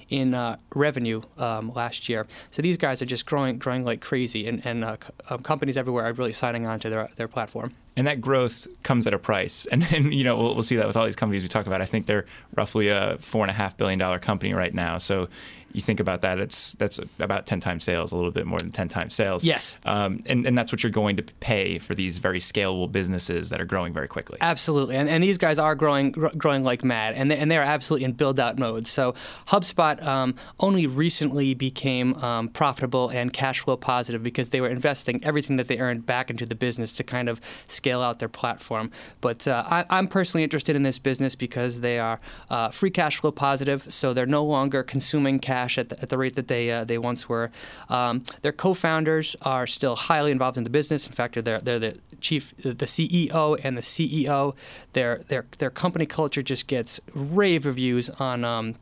in 0.10 0.34
uh, 0.34 0.58
revenue 0.76 1.22
um, 1.38 1.72
last 1.74 2.10
year. 2.10 2.26
So 2.52 2.62
these 2.62 2.78
guys 2.78 3.02
are 3.02 3.06
just 3.06 3.26
growing, 3.26 3.58
growing 3.58 3.84
like 3.84 4.02
crazy. 4.02 4.48
And, 4.48 4.66
and 4.66 4.84
uh, 4.84 4.98
um, 5.30 5.44
companies 5.44 5.78
everywhere 5.78 6.06
are 6.06 6.14
really 6.14 6.34
signing 6.34 6.68
on 6.68 6.80
to 6.82 6.90
their, 6.90 7.10
their 7.16 7.28
platform. 7.28 7.74
And 7.96 8.08
that 8.08 8.22
growth 8.22 8.68
comes 8.84 9.06
at 9.08 9.14
a 9.14 9.20
price. 9.20 9.68
And 9.72 9.84
then, 9.84 10.12
you 10.12 10.24
know, 10.24 10.36
we'll, 10.38 10.56
we'll 10.56 10.64
see 10.64 10.78
that 10.78 10.88
with 10.88 10.98
all 10.98 11.06
these 11.06 11.16
companies 11.16 11.44
we 11.44 11.50
talk 11.50 11.68
about. 11.68 11.82
I 11.82 11.86
think 11.86 12.06
they're 12.06 12.26
roughly 12.56 12.90
a 12.90 13.18
$4.5 13.18 13.78
billion 13.78 14.20
company 14.20 14.54
right 14.54 14.74
now. 14.74 14.98
So 14.98 15.30
you 15.74 15.82
think 15.82 16.00
about 16.00 16.22
that, 16.22 16.40
it's 16.40 16.74
that's 16.74 17.00
about 17.20 17.46
10 17.46 17.60
times 17.60 17.84
sales, 17.84 18.12
a 18.12 18.16
little 18.16 18.32
bit 18.32 18.46
more 18.46 18.60
than 18.60 18.72
10 18.72 18.88
times 18.88 19.14
sales. 19.14 19.46
Yes. 19.46 19.78
Um, 19.86 20.20
and, 20.26 20.46
and 20.46 20.58
that's 20.58 20.72
what 20.72 20.84
you're 20.84 20.92
going 20.92 21.16
to 21.18 21.24
pay 21.40 21.80
for 21.80 21.94
these 21.94 22.20
very 22.20 22.40
scalable 22.40 22.92
businesses 22.92 23.50
that 23.50 23.62
are 23.62 23.66
growing 23.66 23.94
very 23.94 24.08
quickly. 24.08 24.38
Absolutely. 24.42 24.96
And, 24.96 25.08
and 25.10 25.24
these 25.24 25.38
guys 25.38 25.60
are 25.60 25.76
growing 25.76 26.12
growing 26.12 26.64
like 26.64 26.84
mad, 26.84 27.14
and 27.16 27.30
they, 27.30 27.38
and 27.38 27.52
they 27.52 27.58
are 27.58 27.64
absolutely 27.64 28.06
in 28.06 28.14
build 28.14 28.40
out 28.40 28.58
mode. 28.58 28.88
So 28.88 29.14
HubSpot 29.48 30.02
um, 30.04 30.36
only 30.60 30.88
recently 30.88 31.54
became 31.54 32.16
um, 32.16 32.50
profitable 32.50 33.10
and 33.10 33.32
cash 33.32 33.60
flow 33.60 33.78
positive 33.78 34.24
because 34.24 34.50
they 34.50 34.62
were 34.62 34.70
investing 34.70 35.24
everything 35.24 35.58
that 35.58 35.68
they 35.68 35.78
earned 35.78 36.06
back 36.06 36.30
into 36.30 36.46
the 36.46 36.56
business 36.56 36.94
to 36.94 37.04
kind 37.04 37.30
of 37.30 37.40
scale 37.68 38.02
out 38.02 38.20
their 38.20 38.30
platform. 38.30 38.92
But 39.22 39.48
uh, 39.48 39.64
I, 39.68 40.00
am 40.00 40.08
personally 40.08 40.44
interested 40.44 40.76
in 40.76 40.84
this 40.84 41.00
business 41.00 41.36
because 41.36 41.82
they 41.82 42.00
are 42.00 42.20
uh, 42.50 42.70
free 42.70 42.92
cash 42.92 43.18
flow 43.18 43.32
positive, 43.32 43.92
so 43.92 44.14
they're 44.14 44.26
no 44.26 44.44
longer 44.44 44.84
consuming 44.84 45.40
cash 45.40 45.59
at 45.78 45.90
the, 45.90 46.02
at 46.02 46.10
the 46.10 46.18
rate 46.18 46.36
that 46.36 46.48
they 46.48 46.72
uh, 46.72 46.84
they 46.84 46.98
once 46.98 47.28
were. 47.28 47.52
Um, 47.90 48.24
their 48.42 48.52
co-founders 48.52 49.36
are 49.42 49.68
still 49.68 49.96
highly 49.96 50.32
involved 50.32 50.58
in 50.58 50.64
the 50.64 50.70
business. 50.70 51.08
In 51.08 51.14
fact, 51.14 51.44
they're 51.44 51.60
they're 51.60 51.80
the 51.80 51.98
chief, 52.22 52.56
the 52.58 52.74
CEO 52.86 53.60
and 53.64 53.78
the 53.78 53.82
CTO. 53.82 54.56
Their 54.94 55.18
their 55.28 55.46
their 55.58 55.70
company 55.70 56.06
culture 56.06 56.42
just 56.42 56.68
gets 56.68 57.00
rave 57.14 57.66
reviews 57.66 58.10
on. 58.10 58.46
Um, 58.46 58.76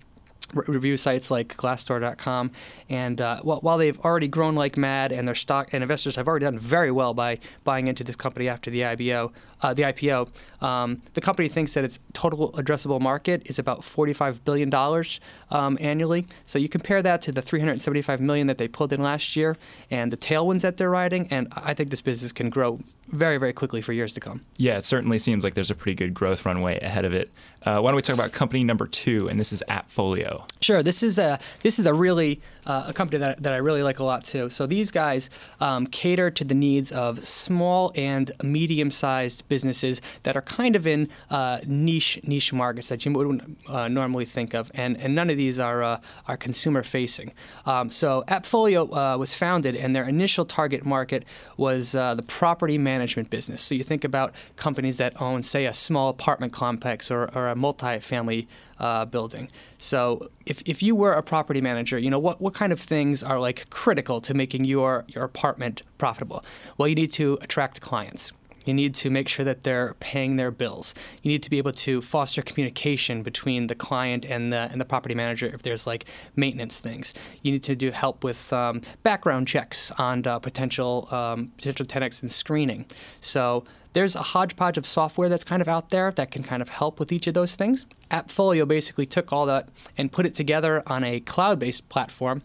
review 0.54 0.98
sites 0.98 1.30
like 1.30 1.56
Glassdoor.com, 1.58 2.52
and 2.90 3.20
uh, 3.22 3.42
while 3.42 3.78
they've 3.78 4.00
already 4.00 4.28
grown 4.28 4.56
like 4.56 4.78
mad, 4.78 5.12
and 5.12 5.28
their 5.28 5.36
stock 5.36 5.74
and 5.74 5.84
investors 5.84 6.16
have 6.16 6.28
already 6.28 6.46
done 6.46 6.58
very 6.58 6.92
well 6.92 7.14
by 7.14 7.40
buying 7.64 7.88
into 7.88 8.04
this 8.04 8.16
company 8.16 8.48
after 8.48 8.70
the 8.70 8.82
IPO, 8.82 9.32
uh, 9.62 9.74
the 9.74 9.84
IPO, 9.84 10.30
um, 10.64 11.02
the 11.14 11.22
company 11.22 11.48
thinks 11.48 11.74
that 11.74 11.84
its 11.84 12.00
total 12.14 12.52
addressable 12.54 13.02
market 13.02 13.42
is 13.46 13.60
about 13.60 13.82
$45 13.82 14.44
billion 14.44 14.74
um, 15.52 15.78
annually. 15.82 16.28
So 16.46 16.60
you 16.60 16.70
compare 16.70 17.02
that 17.02 17.22
to 17.22 17.32
the 17.32 17.42
375 17.42 18.22
million 18.22 18.48
that 18.48 18.58
they 18.58 18.68
pulled 18.68 18.94
in 18.94 19.02
last 19.02 19.36
year 19.36 19.58
and 19.90 20.12
the 20.12 20.18
tailwinds 20.18 20.62
that 20.62 20.78
they're 20.78 20.90
riding, 20.90 21.28
and 21.32 21.48
I 21.56 21.74
think 21.74 21.90
this 21.90 22.02
business 22.02 22.32
can 22.32 22.50
grow 22.50 22.80
very, 23.10 23.38
very 23.38 23.54
quickly 23.54 23.82
for 23.82 23.94
years 23.94 24.14
to 24.14 24.20
come. 24.20 24.42
Yeah, 24.58 24.78
it 24.78 24.86
certainly 24.86 25.20
seems 25.20 25.44
like 25.44 25.54
there's 25.54 25.72
a 25.72 25.76
pretty 25.76 25.96
good 25.96 26.14
growth 26.14 26.46
runway 26.46 26.80
ahead 26.80 27.06
of 27.06 27.14
it. 27.14 27.32
Uh, 27.64 27.80
why 27.80 27.90
don't 27.90 27.96
we 27.96 28.02
talk 28.02 28.14
about 28.14 28.32
company 28.32 28.64
number 28.64 28.88
two, 28.88 29.28
and 29.28 29.40
this 29.40 29.52
is 29.52 29.64
AppFolio. 29.68 30.50
Sure, 30.62 30.84
this 30.84 31.04
is 31.04 31.18
a 31.20 31.40
this 31.64 31.80
is 31.80 31.86
a 31.86 31.94
really 31.94 32.40
uh, 32.66 32.86
a 32.88 32.94
company 32.94 33.20
that, 33.20 33.44
that 33.44 33.52
I 33.52 33.58
really 33.58 33.84
like 33.84 34.00
a 34.00 34.06
lot 34.06 34.24
too. 34.24 34.50
So 34.50 34.68
these 34.68 34.92
guys 34.92 35.30
um, 35.60 35.86
cater 35.88 36.30
to 36.32 36.44
the 36.46 36.56
needs 36.56 36.92
of 36.92 37.24
small 37.24 37.92
and 37.96 38.32
medium-sized 38.44 39.48
businesses 39.50 40.02
that 40.24 40.38
are 40.38 40.42
kind 40.42 40.76
of 40.76 40.88
in 40.88 41.10
uh, 41.30 41.60
niche 41.66 42.20
niche 42.24 42.54
markets 42.54 42.90
that 42.90 43.06
you 43.06 43.12
wouldn't 43.12 43.58
uh, 43.68 43.88
normally 43.88 44.26
think 44.26 44.54
of, 44.54 44.72
and 44.74 44.98
and 44.98 45.14
none 45.14 45.30
of 45.30 45.38
these 45.38 45.60
are 45.60 45.84
uh, 45.84 46.00
are 46.28 46.38
consumer 46.38 46.84
facing. 46.84 47.34
Um, 47.66 47.90
so 47.90 48.24
AppFolio 48.28 48.88
uh, 48.94 49.18
was 49.18 49.34
founded, 49.34 49.76
and 49.76 49.94
their 49.94 50.08
initial 50.08 50.46
target 50.46 50.86
market 50.86 51.26
was 51.58 51.96
uh, 51.96 52.16
the 52.16 52.24
property 52.24 52.78
management 52.78 52.97
business. 53.30 53.62
So 53.62 53.76
you 53.76 53.84
think 53.84 54.04
about 54.04 54.34
companies 54.56 54.98
that 54.98 55.22
own, 55.22 55.44
say, 55.44 55.66
a 55.66 55.74
small 55.74 56.10
apartment 56.10 56.54
complex 56.54 57.12
or, 57.12 57.30
or 57.36 57.48
a 57.50 57.56
multi-family 57.56 58.48
uh, 58.80 59.06
building. 59.06 59.50
So 59.78 60.30
if, 60.46 60.62
if 60.66 60.82
you 60.82 60.96
were 60.96 61.14
a 61.14 61.24
property 61.24 61.62
manager, 61.62 61.98
you 61.98 62.10
know 62.10 62.20
what, 62.20 62.42
what 62.42 62.54
kind 62.54 62.72
of 62.72 62.80
things 62.80 63.24
are 63.24 63.40
like 63.40 63.70
critical 63.70 64.22
to 64.22 64.34
making 64.34 64.66
your 64.66 65.06
your 65.08 65.24
apartment 65.24 65.82
profitable? 65.98 66.44
Well, 66.78 66.88
you 66.88 66.96
need 66.96 67.12
to 67.14 67.38
attract 67.42 67.82
clients. 67.82 68.32
You 68.68 68.74
need 68.74 68.94
to 68.96 69.10
make 69.10 69.28
sure 69.28 69.46
that 69.46 69.64
they're 69.64 69.96
paying 70.00 70.36
their 70.36 70.52
bills. 70.52 70.94
You 71.24 71.32
need 71.32 71.44
to 71.44 71.50
be 71.50 71.58
able 71.58 71.72
to 71.72 72.02
foster 72.02 72.42
communication 72.42 73.24
between 73.24 73.68
the 73.68 73.76
client 73.76 74.26
and 74.26 74.52
the 74.52 74.68
and 74.72 74.82
the 74.82 74.86
property 74.86 75.16
manager 75.16 75.48
if 75.48 75.64
there's 75.64 75.88
like 75.88 76.06
maintenance 76.36 76.80
things. 76.82 77.14
You 77.42 77.52
need 77.54 77.64
to 77.64 77.76
do 77.76 77.92
help 77.92 78.24
with 78.24 78.52
um, 78.52 78.82
background 79.04 79.48
checks 79.48 79.92
on 79.92 80.28
uh, 80.28 80.40
potential 80.40 81.08
um, 81.12 81.52
potential 81.58 81.86
tenants 81.86 82.22
and 82.22 82.32
screening. 82.32 82.86
So 83.22 83.64
there's 83.94 84.16
a 84.16 84.22
hodgepodge 84.22 84.78
of 84.78 84.86
software 84.86 85.30
that's 85.30 85.44
kind 85.44 85.62
of 85.62 85.68
out 85.68 85.90
there 85.90 86.12
that 86.12 86.30
can 86.30 86.44
kind 86.44 86.62
of 86.62 86.70
help 86.70 87.00
with 87.00 87.12
each 87.12 87.26
of 87.26 87.34
those 87.34 87.56
things. 87.56 87.86
AppFolio 88.12 88.68
basically 88.68 89.06
took 89.06 89.32
all 89.32 89.46
that 89.46 89.70
and 89.98 90.12
put 90.12 90.26
it 90.26 90.36
together 90.36 90.84
on 90.86 91.04
a 91.04 91.20
cloud-based 91.22 91.88
platform 91.90 92.44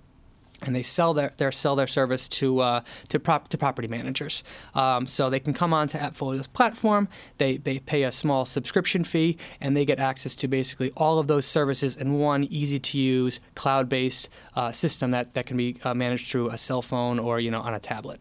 and 0.62 0.75
they 0.75 0.83
sell 0.83 1.14
their, 1.14 1.33
their 1.37 1.52
sell 1.52 1.76
their 1.76 1.87
service 1.87 2.28
to 2.28 2.61
uh, 2.61 2.81
to 3.09 3.19
prop 3.19 3.49
to 3.49 3.59
property 3.59 3.88
managers. 3.88 4.45
Um, 4.75 5.07
so 5.07 5.31
they 5.31 5.40
can 5.40 5.52
come 5.52 5.73
onto 5.73 5.99
AppFolio's 5.99 6.47
platform. 6.47 7.09
They 7.38 7.57
they 7.57 7.78
pay 7.78 8.04
a 8.04 8.12
small 8.12 8.45
subscription 8.45 9.04
fee, 9.04 9.38
and 9.61 9.76
they 9.76 9.85
get 9.85 9.99
access 9.99 10.35
to 10.37 10.49
basically 10.49 10.92
all 10.97 11.19
of 11.19 11.26
those 11.26 11.47
services 11.47 11.97
in 11.97 12.19
one 12.19 12.45
easy 12.45 12.78
to 12.78 12.99
use 12.99 13.40
cloud 13.54 13.88
based 13.88 14.28
uh, 14.57 14.73
system 14.73 15.11
that 15.11 15.35
that 15.35 15.47
can 15.47 15.57
be 15.57 15.76
uh, 15.85 15.95
managed 15.95 16.31
through 16.31 16.50
a 16.50 16.59
cell 16.59 16.83
phone 16.83 17.19
or 17.19 17.40
you 17.40 17.50
know 17.50 17.61
on 17.61 17.75
a 17.75 17.81
tablet. 17.81 18.21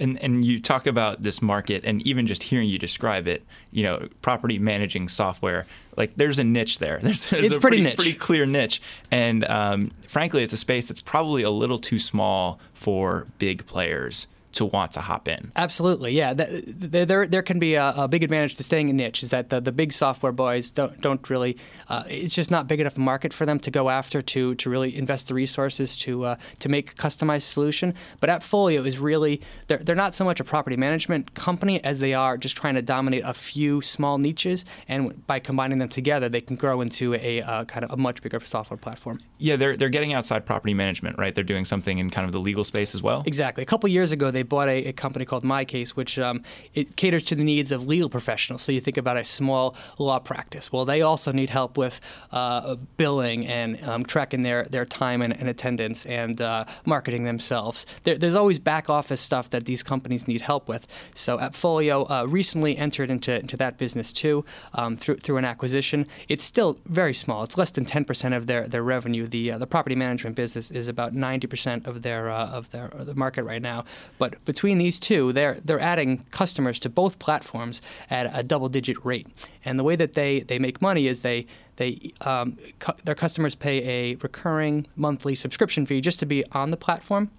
And, 0.00 0.20
and 0.22 0.44
you 0.44 0.60
talk 0.60 0.86
about 0.86 1.22
this 1.22 1.40
market, 1.40 1.84
and 1.84 2.04
even 2.06 2.26
just 2.26 2.42
hearing 2.42 2.68
you 2.68 2.78
describe 2.78 3.28
it, 3.28 3.44
you 3.70 3.82
know, 3.82 4.08
property 4.22 4.58
managing 4.58 5.08
software, 5.08 5.66
like 5.96 6.16
there's 6.16 6.38
a 6.38 6.44
niche 6.44 6.78
there. 6.80 6.98
There's, 7.02 7.30
there's 7.30 7.46
it's 7.46 7.56
a 7.56 7.60
pretty, 7.60 7.76
pretty, 7.76 7.82
niche. 7.82 7.96
pretty 7.96 8.14
clear 8.14 8.46
niche, 8.46 8.82
and 9.10 9.44
um, 9.44 9.92
frankly, 10.08 10.42
it's 10.42 10.52
a 10.52 10.56
space 10.56 10.88
that's 10.88 11.00
probably 11.00 11.42
a 11.42 11.50
little 11.50 11.78
too 11.78 11.98
small 11.98 12.58
for 12.72 13.26
big 13.38 13.66
players 13.66 14.26
to 14.54 14.64
want 14.64 14.92
to 14.92 15.00
hop 15.00 15.28
in. 15.28 15.52
Absolutely, 15.56 16.12
yeah. 16.12 16.34
There, 16.34 17.26
there, 17.26 17.42
can 17.42 17.58
be 17.58 17.74
a, 17.74 17.92
a, 17.96 18.08
big 18.08 18.22
advantage 18.22 18.56
to 18.56 18.64
staying 18.64 18.88
in 18.88 18.96
niche. 18.96 19.22
Is 19.22 19.30
that 19.30 19.50
the, 19.50 19.60
the 19.60 19.72
big 19.72 19.92
software 19.92 20.32
boys 20.32 20.70
don't 20.70 21.00
don't 21.00 21.28
really. 21.28 21.56
Uh, 21.88 22.04
it's 22.08 22.34
just 22.34 22.50
not 22.50 22.66
big 22.66 22.80
enough 22.80 22.96
market 22.96 23.32
for 23.32 23.44
them 23.46 23.58
to 23.60 23.70
go 23.70 23.90
after 23.90 24.22
to 24.22 24.54
to 24.54 24.70
really 24.70 24.96
invest 24.96 25.28
the 25.28 25.34
resources 25.34 25.96
to 25.98 26.24
uh, 26.24 26.36
to 26.60 26.68
make 26.68 26.92
a 26.92 26.94
customized 26.94 27.42
solution. 27.42 27.94
But 28.20 28.30
AppFolio 28.30 28.86
is 28.86 28.98
really 28.98 29.40
they're 29.66 29.78
they're 29.78 29.96
not 29.96 30.14
so 30.14 30.24
much 30.24 30.40
a 30.40 30.44
property 30.44 30.76
management 30.76 31.34
company 31.34 31.82
as 31.84 31.98
they 31.98 32.14
are 32.14 32.36
just 32.36 32.56
trying 32.56 32.74
to 32.74 32.82
dominate 32.82 33.22
a 33.24 33.34
few 33.34 33.80
small 33.82 34.18
niches, 34.18 34.64
and 34.88 35.26
by 35.26 35.38
combining 35.40 35.78
them 35.78 35.88
together, 35.88 36.28
they 36.28 36.40
can 36.40 36.56
grow 36.56 36.80
into 36.80 37.14
a 37.14 37.42
uh, 37.42 37.64
kind 37.64 37.84
of 37.84 37.90
a 37.90 37.96
much 37.96 38.22
bigger 38.22 38.40
software 38.40 38.78
platform. 38.78 39.20
Yeah, 39.38 39.56
they're 39.56 39.76
they're 39.76 39.88
getting 39.88 40.12
outside 40.12 40.46
property 40.46 40.74
management, 40.74 41.18
right? 41.18 41.34
They're 41.34 41.44
doing 41.44 41.64
something 41.64 41.98
in 41.98 42.10
kind 42.10 42.24
of 42.24 42.32
the 42.32 42.40
legal 42.40 42.64
space 42.64 42.94
as 42.94 43.02
well. 43.02 43.24
Exactly. 43.26 43.62
A 43.62 43.66
couple 43.66 43.88
years 43.88 44.12
ago, 44.12 44.30
they 44.30 44.43
bought 44.44 44.68
a, 44.68 44.86
a 44.86 44.92
company 44.92 45.24
called 45.24 45.44
MyCase, 45.44 45.90
which 45.90 46.18
um, 46.18 46.42
it 46.74 46.96
caters 46.96 47.24
to 47.24 47.34
the 47.34 47.44
needs 47.44 47.72
of 47.72 47.86
legal 47.86 48.08
professionals. 48.08 48.62
So 48.62 48.72
you 48.72 48.80
think 48.80 48.96
about 48.96 49.16
a 49.16 49.24
small 49.24 49.76
law 49.98 50.18
practice. 50.18 50.72
Well, 50.72 50.84
they 50.84 51.02
also 51.02 51.32
need 51.32 51.50
help 51.50 51.76
with 51.76 52.00
uh, 52.32 52.76
billing 52.96 53.46
and 53.46 53.82
um, 53.84 54.02
tracking 54.04 54.40
their, 54.40 54.64
their 54.64 54.84
time 54.84 55.22
and, 55.22 55.36
and 55.38 55.48
attendance 55.48 56.06
and 56.06 56.40
uh, 56.40 56.64
marketing 56.84 57.24
themselves. 57.24 57.86
There, 58.04 58.16
there's 58.16 58.34
always 58.34 58.58
back 58.58 58.88
office 58.88 59.20
stuff 59.20 59.50
that 59.50 59.64
these 59.64 59.82
companies 59.82 60.26
need 60.26 60.40
help 60.40 60.68
with. 60.68 60.86
So 61.14 61.38
AppFolio 61.38 62.10
uh, 62.10 62.26
recently 62.26 62.76
entered 62.76 63.10
into, 63.10 63.38
into 63.38 63.56
that 63.58 63.78
business 63.78 64.12
too 64.12 64.44
um, 64.74 64.96
through, 64.96 65.16
through 65.16 65.36
an 65.36 65.44
acquisition. 65.44 66.06
It's 66.28 66.44
still 66.44 66.78
very 66.86 67.14
small. 67.14 67.42
It's 67.42 67.58
less 67.58 67.70
than 67.70 67.84
10% 67.84 68.36
of 68.36 68.46
their, 68.46 68.66
their 68.66 68.82
revenue. 68.82 69.26
The, 69.26 69.52
uh, 69.52 69.58
the 69.58 69.66
property 69.66 69.94
management 69.94 70.36
business 70.36 70.70
is 70.70 70.88
about 70.88 71.14
90% 71.14 71.86
of 71.86 72.02
their, 72.02 72.30
uh, 72.30 72.46
of 72.48 72.70
their 72.70 72.90
the 73.04 73.14
market 73.14 73.44
right 73.44 73.62
now. 73.62 73.84
But 74.18 74.33
between 74.44 74.78
these 74.78 75.00
two, 75.00 75.32
they're 75.32 75.54
they're 75.64 75.80
adding 75.80 76.24
customers 76.30 76.78
to 76.80 76.88
both 76.88 77.18
platforms 77.18 77.82
at 78.10 78.30
a 78.32 78.42
double-digit 78.42 79.04
rate. 79.04 79.26
And 79.64 79.78
the 79.78 79.84
way 79.84 79.96
that 79.96 80.14
they, 80.14 80.40
they 80.40 80.58
make 80.58 80.80
money 80.82 81.06
is 81.06 81.22
they 81.22 81.46
they 81.76 82.12
um, 82.20 82.56
cu- 82.78 82.92
their 83.04 83.14
customers 83.14 83.54
pay 83.54 83.82
a 83.88 84.14
recurring 84.16 84.86
monthly 84.96 85.34
subscription 85.34 85.86
fee 85.86 86.00
just 86.00 86.20
to 86.20 86.26
be 86.26 86.44
on 86.52 86.70
the 86.70 86.76
platform 86.76 87.30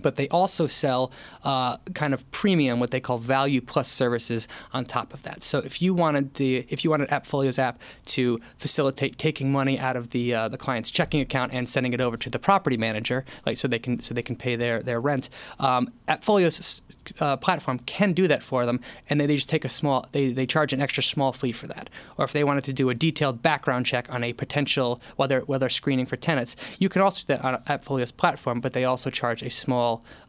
but 0.00 0.16
they 0.16 0.28
also 0.28 0.66
sell 0.66 1.12
uh, 1.44 1.76
kind 1.94 2.14
of 2.14 2.28
premium, 2.30 2.80
what 2.80 2.90
they 2.90 3.00
call 3.00 3.18
value 3.18 3.60
plus 3.60 3.88
services 3.88 4.46
on 4.72 4.84
top 4.84 5.12
of 5.12 5.22
that. 5.24 5.42
So 5.42 5.58
if 5.58 5.82
you 5.82 5.94
wanted 5.94 6.34
the 6.34 6.64
if 6.68 6.84
you 6.84 6.90
wanted 6.90 7.08
AppFolio's 7.08 7.58
app 7.58 7.80
to 8.06 8.38
facilitate 8.56 9.18
taking 9.18 9.50
money 9.50 9.78
out 9.78 9.96
of 9.96 10.10
the 10.10 10.34
uh, 10.34 10.48
the 10.48 10.58
client's 10.58 10.90
checking 10.90 11.20
account 11.20 11.52
and 11.52 11.68
sending 11.68 11.92
it 11.92 12.00
over 12.00 12.16
to 12.18 12.30
the 12.30 12.38
property 12.38 12.76
manager, 12.76 13.24
like 13.46 13.56
so 13.56 13.66
they 13.66 13.78
can 13.78 14.00
so 14.00 14.14
they 14.14 14.22
can 14.22 14.36
pay 14.36 14.56
their 14.56 14.82
their 14.82 15.00
rent, 15.00 15.28
um, 15.58 15.92
AppFolio's 16.08 16.82
uh, 17.18 17.36
platform 17.36 17.78
can 17.80 18.12
do 18.12 18.28
that 18.28 18.42
for 18.42 18.66
them, 18.66 18.80
and 19.08 19.20
they, 19.20 19.26
they 19.26 19.36
just 19.36 19.48
take 19.48 19.64
a 19.64 19.68
small 19.68 20.06
they, 20.12 20.32
they 20.32 20.46
charge 20.46 20.72
an 20.72 20.80
extra 20.80 21.02
small 21.02 21.32
fee 21.32 21.52
for 21.52 21.66
that. 21.66 21.90
Or 22.16 22.24
if 22.24 22.32
they 22.32 22.44
wanted 22.44 22.64
to 22.64 22.72
do 22.72 22.90
a 22.90 22.94
detailed 22.94 23.42
background 23.42 23.86
check 23.86 24.12
on 24.12 24.22
a 24.22 24.32
potential 24.32 25.00
whether 25.16 25.44
they're 25.58 25.68
screening 25.68 26.06
for 26.06 26.16
tenants, 26.16 26.56
you 26.78 26.88
can 26.88 27.02
also 27.02 27.26
do 27.26 27.34
that 27.34 27.44
on 27.44 27.62
AppFolio's 27.64 28.12
platform, 28.12 28.60
but 28.60 28.72
they 28.72 28.84
also 28.84 29.10
charge 29.10 29.42
a 29.42 29.50
small 29.50 29.79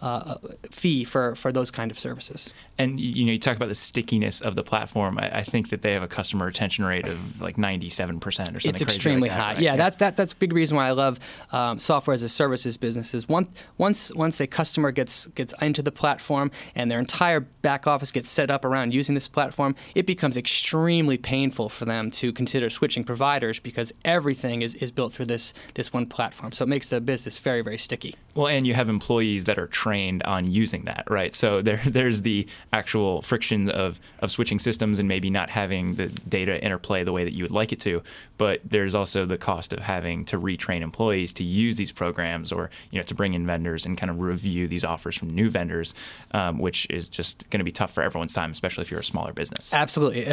uh, 0.01 0.36
fee 0.70 1.03
for, 1.03 1.36
for 1.36 1.51
those 1.51 1.72
kind 1.72 1.91
of 1.91 2.00
services. 2.00 2.53
And 2.81 3.00
you 3.00 3.25
know, 3.25 3.31
you 3.34 3.39
talk 3.39 3.55
about 3.55 3.70
the 3.70 3.75
stickiness 3.75 4.41
of 4.41 4.55
the 4.55 4.63
platform. 4.63 5.20
I, 5.20 5.39
I 5.39 5.43
think 5.43 5.70
that 5.70 5.84
they 5.84 5.93
have 5.93 6.01
a 6.01 6.08
customer 6.08 6.48
retention 6.48 6.84
rate 6.84 7.05
of 7.05 7.39
like 7.39 7.58
97 7.58 8.20
percent 8.20 8.50
or 8.50 8.60
something. 8.60 8.70
It's 8.72 8.81
extremely 8.81 9.29
like 9.29 9.38
that, 9.38 9.39
high. 9.39 9.53
Right? 9.53 9.62
Yeah, 9.62 9.72
yeah, 9.74 9.77
that's 9.77 9.98
that, 9.98 10.15
that's 10.15 10.34
a 10.34 10.36
big 10.36 10.51
reason 10.51 10.77
why 10.77 10.88
I 10.88 10.91
love 10.91 11.20
um, 11.51 11.77
software 11.77 12.13
as 12.13 12.24
a 12.24 12.29
services 12.29 12.77
businesses. 12.77 13.29
Once 13.29 13.63
once 13.77 14.12
once 14.15 14.39
a 14.39 14.48
customer 14.48 14.91
gets 14.91 15.27
gets 15.27 15.53
into 15.62 15.84
the 15.84 15.91
platform 15.91 16.50
and 16.74 16.91
their 16.91 17.00
entire 17.00 17.41
back 17.41 17.86
office 17.86 18.12
gets 18.12 18.27
set 18.27 18.50
up 18.50 18.65
around 18.65 18.96
using 18.96 19.13
this 19.13 19.27
platform, 19.27 19.75
it 19.93 20.08
becomes 20.08 20.36
extremely 20.36 21.17
painful 21.17 21.70
for 21.70 21.86
them 21.86 22.10
to 22.12 22.34
consider 22.34 22.70
switching 22.70 23.03
providers 23.03 23.60
because 23.60 23.93
everything 24.05 24.63
is, 24.63 24.74
is 24.75 24.91
built 24.91 25.13
through 25.13 25.27
this 25.27 25.53
this 25.75 25.93
one 25.93 26.08
platform. 26.08 26.51
So 26.51 26.63
it 26.63 26.67
makes 26.67 26.89
the 26.89 27.00
business 27.00 27.38
very 27.38 27.62
very 27.62 27.77
sticky. 27.77 28.15
Well, 28.34 28.48
and 28.48 28.65
you 28.65 28.74
have 28.74 28.89
employees 28.89 29.41
that 29.46 29.58
are 29.58 29.68
trained 29.68 30.24
on 30.24 30.50
using 30.50 30.86
that, 30.86 31.04
right? 31.10 31.34
So 31.34 31.62
there 31.62 31.82
there's 31.86 32.22
the 32.22 32.48
actual 32.74 33.22
friction 33.22 33.70
of, 33.70 34.00
of 34.20 34.32
switching 34.32 34.60
systems 34.60 35.00
and 35.00 35.08
maybe 35.08 35.30
not 35.30 35.50
having 35.50 35.96
the 35.96 36.08
data 36.08 36.64
interplay 36.64 37.04
the 37.04 37.12
way 37.12 37.24
that 37.24 37.34
you 37.34 37.44
would 37.44 37.52
like 37.52 37.72
it 37.72 37.80
to. 37.82 38.02
But 38.38 38.62
there's 38.66 38.96
also 38.96 39.26
the 39.26 39.38
cost 39.38 39.74
of 39.74 39.80
having 39.80 40.26
to 40.26 40.40
retrain 40.40 40.82
employees 40.82 41.34
to 41.34 41.44
use 41.44 41.78
these 41.78 41.92
programs 41.92 42.52
or 42.52 42.70
you 42.92 43.00
know 43.00 43.04
to 43.04 43.16
bring 43.16 43.34
in 43.34 43.46
vendors 43.46 43.86
and 43.86 43.98
kind 43.98 44.10
of 44.10 44.20
review 44.20 44.68
these 44.68 44.84
offers 44.84 45.16
from 45.16 45.30
new 45.30 45.50
vendors, 45.50 45.94
um, 46.32 46.58
which 46.58 46.88
is 46.90 47.10
just 47.10 47.50
going 47.50 47.60
to 47.60 47.64
be 47.64 47.72
tough 47.72 47.94
for 47.94 48.02
everyone's 48.02 48.34
time, 48.34 48.52
especially 48.52 48.82
if 48.82 48.92
you're 48.92 49.00
a 49.00 49.04
smaller 49.04 49.34
business. 49.34 49.74
Absolutely, 49.74 50.24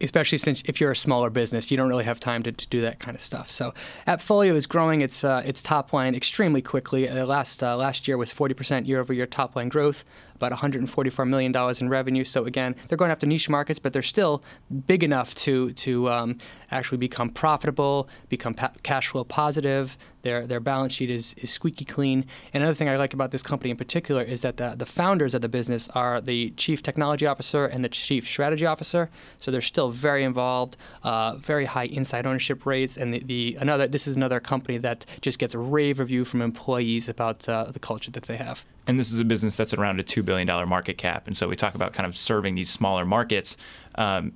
especially 0.00 0.38
since 0.38 0.62
if 0.66 0.80
you're 0.80 0.90
a 0.90 0.96
smaller 0.96 1.30
business, 1.30 1.70
you 1.70 1.76
don't 1.76 1.88
really 1.88 2.04
have 2.04 2.20
time 2.20 2.42
to, 2.42 2.52
to 2.52 2.66
do 2.68 2.80
that 2.82 2.98
kind 2.98 3.14
of 3.14 3.20
stuff. 3.20 3.50
So 3.50 3.74
AppFolio 4.06 4.54
is 4.54 4.66
growing 4.66 5.00
its 5.00 5.24
uh, 5.24 5.42
its 5.44 5.62
top 5.62 5.92
line 5.92 6.14
extremely 6.14 6.62
quickly. 6.62 7.06
The 7.06 7.26
last 7.26 7.62
uh, 7.62 7.76
last 7.76 8.08
year 8.08 8.16
was 8.16 8.32
40% 8.34 8.86
year 8.86 9.00
over 9.00 9.12
year 9.12 9.26
top 9.26 9.56
line 9.56 9.68
growth 9.68 10.04
about 10.36 10.50
144 10.50 11.24
million 11.24 11.52
dollars 11.52 11.80
in 11.80 11.88
revenue. 11.88 12.24
So 12.24 12.44
again, 12.44 12.74
they're 12.88 12.98
going 12.98 13.10
after 13.10 13.26
niche 13.26 13.48
markets, 13.48 13.78
but 13.78 13.92
they're 13.92 14.02
still 14.02 14.42
big 14.86 15.02
enough 15.02 15.34
to 15.36 15.72
to 15.72 16.08
um, 16.08 16.38
actually 16.70 16.98
become 16.98 17.30
profitable, 17.30 18.08
become 18.28 18.54
pa- 18.54 18.72
cash 18.82 19.08
flow 19.08 19.24
positive. 19.24 19.96
Their 20.22 20.46
their 20.46 20.60
balance 20.60 20.94
sheet 20.94 21.10
is, 21.10 21.34
is 21.34 21.50
squeaky 21.50 21.84
clean. 21.84 22.24
And 22.52 22.62
another 22.62 22.74
thing 22.74 22.88
I 22.88 22.96
like 22.96 23.14
about 23.14 23.30
this 23.30 23.42
company 23.42 23.70
in 23.70 23.76
particular 23.76 24.22
is 24.22 24.42
that 24.42 24.56
the 24.56 24.74
the 24.76 24.86
founders 24.86 25.34
of 25.34 25.42
the 25.42 25.48
business 25.48 25.88
are 25.90 26.20
the 26.20 26.50
chief 26.50 26.82
technology 26.82 27.26
officer 27.26 27.66
and 27.66 27.84
the 27.84 27.88
chief 27.88 28.26
strategy 28.26 28.66
officer. 28.66 29.10
So 29.38 29.50
they're 29.50 29.60
still 29.60 29.90
very 29.90 30.24
involved, 30.24 30.76
uh, 31.02 31.36
very 31.36 31.66
high 31.66 31.84
inside 31.84 32.26
ownership 32.26 32.66
rates. 32.66 32.96
And 32.96 33.14
the, 33.14 33.20
the 33.20 33.56
another 33.60 33.86
this 33.86 34.06
is 34.06 34.16
another 34.16 34.40
company 34.40 34.78
that 34.78 35.04
just 35.20 35.38
gets 35.38 35.54
a 35.54 35.58
rave 35.58 35.98
review 36.00 36.24
from 36.24 36.42
employees 36.42 37.08
about 37.08 37.48
uh, 37.48 37.64
the 37.64 37.78
culture 37.78 38.10
that 38.10 38.24
they 38.24 38.36
have. 38.36 38.64
And 38.86 38.98
this 38.98 39.10
is 39.10 39.18
a 39.18 39.24
business 39.24 39.56
that's 39.56 39.74
around 39.74 40.00
a 40.00 40.02
two 40.02 40.22
billion 40.22 40.46
dollar 40.46 40.66
market 40.66 40.98
cap. 40.98 41.26
And 41.26 41.36
so 41.36 41.48
we 41.48 41.56
talk 41.56 41.74
about 41.74 41.92
kind 41.92 42.06
of 42.06 42.14
serving 42.16 42.54
these 42.54 42.70
smaller 42.70 43.04
markets. 43.04 43.56
Um, 43.94 44.32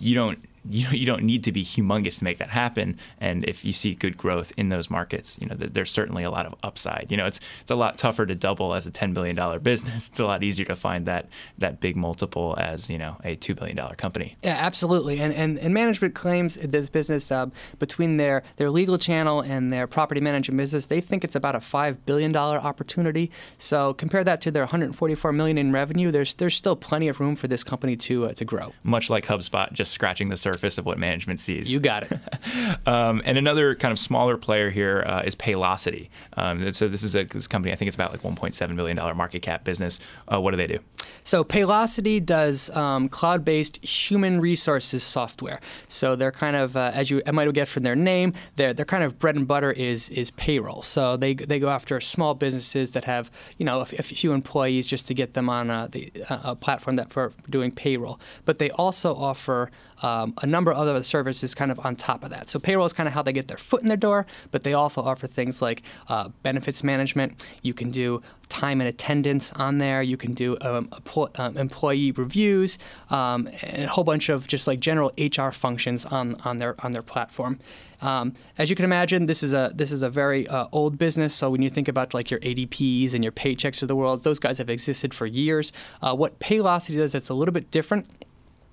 you 0.00 0.14
don't 0.14 0.38
you, 0.68 0.86
you 0.88 1.06
don't 1.06 1.22
need 1.22 1.44
to 1.44 1.52
be 1.52 1.64
humongous 1.64 2.18
to 2.18 2.24
make 2.24 2.38
that 2.38 2.50
happen. 2.50 2.98
And 3.20 3.44
if 3.44 3.64
you 3.64 3.72
see 3.72 3.94
good 3.94 4.16
growth 4.16 4.52
in 4.56 4.68
those 4.68 4.90
markets, 4.90 5.38
you 5.40 5.46
know 5.46 5.54
there's 5.54 5.90
certainly 5.90 6.24
a 6.24 6.30
lot 6.30 6.46
of 6.46 6.54
upside. 6.62 7.08
You 7.10 7.16
know, 7.16 7.26
it's 7.26 7.40
it's 7.60 7.70
a 7.70 7.76
lot 7.76 7.96
tougher 7.96 8.26
to 8.26 8.34
double 8.34 8.74
as 8.74 8.86
a 8.86 8.90
ten 8.90 9.12
billion 9.12 9.36
dollar 9.36 9.58
business. 9.58 10.08
It's 10.14 10.20
a 10.20 10.26
lot 10.26 10.44
easier 10.44 10.66
to 10.66 10.76
find 10.76 11.06
that 11.06 11.28
that 11.58 11.80
big 11.80 11.96
multiple 11.96 12.54
as 12.58 12.88
you 12.88 12.98
know 12.98 13.16
a 13.24 13.34
two 13.34 13.54
billion 13.54 13.76
dollar 13.76 13.94
company. 13.94 14.34
Yeah, 14.42 14.56
absolutely. 14.58 15.20
And 15.20 15.34
and, 15.34 15.58
and 15.58 15.74
management 15.74 16.14
claims 16.14 16.54
this 16.56 16.88
business 16.88 17.30
uh, 17.32 17.46
between 17.78 18.16
their 18.16 18.42
their 18.56 18.70
legal 18.70 18.96
channel 18.96 19.40
and 19.40 19.70
their 19.70 19.86
property 19.86 20.20
management 20.20 20.58
business, 20.58 20.86
they 20.86 21.00
think 21.00 21.24
it's 21.24 21.34
about 21.34 21.56
a 21.56 21.60
five 21.60 22.04
billion 22.06 22.32
dollar 22.32 22.58
opportunity. 22.58 23.30
So 23.58 23.94
compare 23.94 24.24
that 24.24 24.40
to 24.42 24.50
their 24.50 24.62
144 24.62 25.32
million 25.32 25.58
in 25.58 25.72
revenue. 25.72 26.10
There's 26.10 26.34
there's 26.34 26.54
still 26.54 26.76
plenty 26.76 27.08
of 27.08 27.20
room 27.20 27.34
for 27.36 27.48
this 27.48 27.64
company 27.64 27.96
to 27.96 28.26
uh, 28.26 28.32
to 28.34 28.44
grow. 28.44 28.72
Much 28.82 29.10
like 29.10 29.26
HubSpot, 29.26 29.72
just 29.72 29.92
scratching 29.92 30.28
the 30.28 30.36
surface 30.36 30.53
surface 30.54 30.78
of 30.78 30.86
what 30.86 30.98
management 30.98 31.40
sees. 31.40 31.72
You 31.72 31.80
got 31.80 32.04
it. 32.10 32.18
um, 32.86 33.22
and 33.24 33.36
another 33.36 33.74
kind 33.74 33.90
of 33.90 33.98
smaller 33.98 34.36
player 34.36 34.70
here 34.70 35.02
uh, 35.06 35.22
is 35.24 35.34
Paylocity. 35.34 36.08
Um, 36.36 36.70
so 36.70 36.88
this 36.88 37.02
is 37.02 37.16
a 37.16 37.24
this 37.24 37.46
company. 37.46 37.72
I 37.72 37.76
think 37.76 37.88
it's 37.88 37.96
about 37.96 38.12
like 38.12 38.22
1.7 38.22 38.76
billion 38.76 38.96
dollar 38.96 39.14
market 39.14 39.42
cap 39.42 39.64
business. 39.64 39.98
Uh, 40.32 40.40
what 40.40 40.52
do 40.52 40.56
they 40.56 40.66
do? 40.66 40.78
So 41.24 41.42
Paylocity 41.42 42.24
does 42.24 42.70
um, 42.70 43.08
cloud-based 43.08 43.84
human 43.84 44.40
resources 44.40 45.02
software. 45.02 45.60
So 45.88 46.16
they're 46.16 46.32
kind 46.32 46.56
of, 46.56 46.76
uh, 46.76 46.92
as 46.94 47.10
you 47.10 47.22
might 47.32 47.52
guess 47.52 47.72
from 47.72 47.82
their 47.82 47.96
name, 47.96 48.32
their 48.56 48.72
their 48.72 48.86
kind 48.86 49.04
of 49.04 49.18
bread 49.18 49.36
and 49.36 49.46
butter 49.46 49.72
is 49.72 50.10
is 50.10 50.30
payroll. 50.32 50.82
So 50.82 51.16
they 51.16 51.34
they 51.34 51.58
go 51.58 51.68
after 51.68 52.00
small 52.00 52.34
businesses 52.34 52.92
that 52.92 53.04
have 53.04 53.30
you 53.58 53.66
know 53.66 53.80
a, 53.80 53.82
a 53.82 54.02
few 54.02 54.32
employees 54.32 54.86
just 54.86 55.06
to 55.08 55.14
get 55.14 55.34
them 55.34 55.48
on 55.48 55.70
a, 55.70 55.88
the, 55.90 56.12
a 56.30 56.54
platform 56.54 56.96
that 56.96 57.10
for 57.10 57.32
doing 57.50 57.70
payroll. 57.70 58.20
But 58.44 58.58
they 58.58 58.70
also 58.70 59.14
offer 59.14 59.70
um, 60.02 60.34
a 60.44 60.46
number 60.46 60.70
of 60.70 60.76
other 60.76 61.02
services 61.02 61.54
kind 61.54 61.72
of 61.72 61.80
on 61.86 61.96
top 61.96 62.22
of 62.22 62.28
that. 62.28 62.48
So 62.48 62.58
payroll 62.58 62.84
is 62.84 62.92
kind 62.92 63.06
of 63.06 63.14
how 63.14 63.22
they 63.22 63.32
get 63.32 63.48
their 63.48 63.56
foot 63.56 63.80
in 63.82 63.88
the 63.88 63.96
door, 63.96 64.26
but 64.50 64.62
they 64.62 64.74
also 64.74 65.00
offer 65.00 65.26
things 65.26 65.62
like 65.62 65.82
uh, 66.08 66.28
benefits 66.42 66.84
management. 66.84 67.42
You 67.62 67.72
can 67.72 67.90
do 67.90 68.20
time 68.50 68.82
and 68.82 68.88
attendance 68.88 69.52
on 69.52 69.78
there. 69.78 70.02
You 70.02 70.18
can 70.18 70.34
do 70.34 70.58
um, 70.60 70.90
um, 71.36 71.56
employee 71.56 72.12
reviews 72.12 72.78
um, 73.08 73.48
and 73.62 73.84
a 73.84 73.88
whole 73.88 74.04
bunch 74.04 74.28
of 74.28 74.46
just 74.46 74.66
like 74.66 74.80
general 74.80 75.10
HR 75.16 75.48
functions 75.48 76.04
on, 76.04 76.34
on 76.42 76.58
their 76.58 76.74
on 76.84 76.92
their 76.92 77.02
platform. 77.02 77.58
Um, 78.02 78.34
as 78.58 78.68
you 78.68 78.76
can 78.76 78.84
imagine, 78.84 79.24
this 79.24 79.42
is 79.42 79.54
a 79.54 79.72
this 79.74 79.90
is 79.90 80.02
a 80.02 80.10
very 80.10 80.46
uh, 80.46 80.66
old 80.72 80.98
business. 80.98 81.34
So 81.34 81.48
when 81.48 81.62
you 81.62 81.70
think 81.70 81.88
about 81.88 82.12
like 82.12 82.30
your 82.30 82.40
ADPs 82.40 83.14
and 83.14 83.24
your 83.24 83.32
Paychex 83.32 83.80
of 83.80 83.88
the 83.88 83.96
world, 83.96 84.24
those 84.24 84.38
guys 84.38 84.58
have 84.58 84.68
existed 84.68 85.14
for 85.14 85.24
years. 85.24 85.72
Uh, 86.02 86.14
what 86.14 86.38
Paylocity 86.38 86.96
does 86.96 87.12
that's 87.12 87.30
a 87.30 87.34
little 87.34 87.54
bit 87.54 87.70
different 87.70 88.06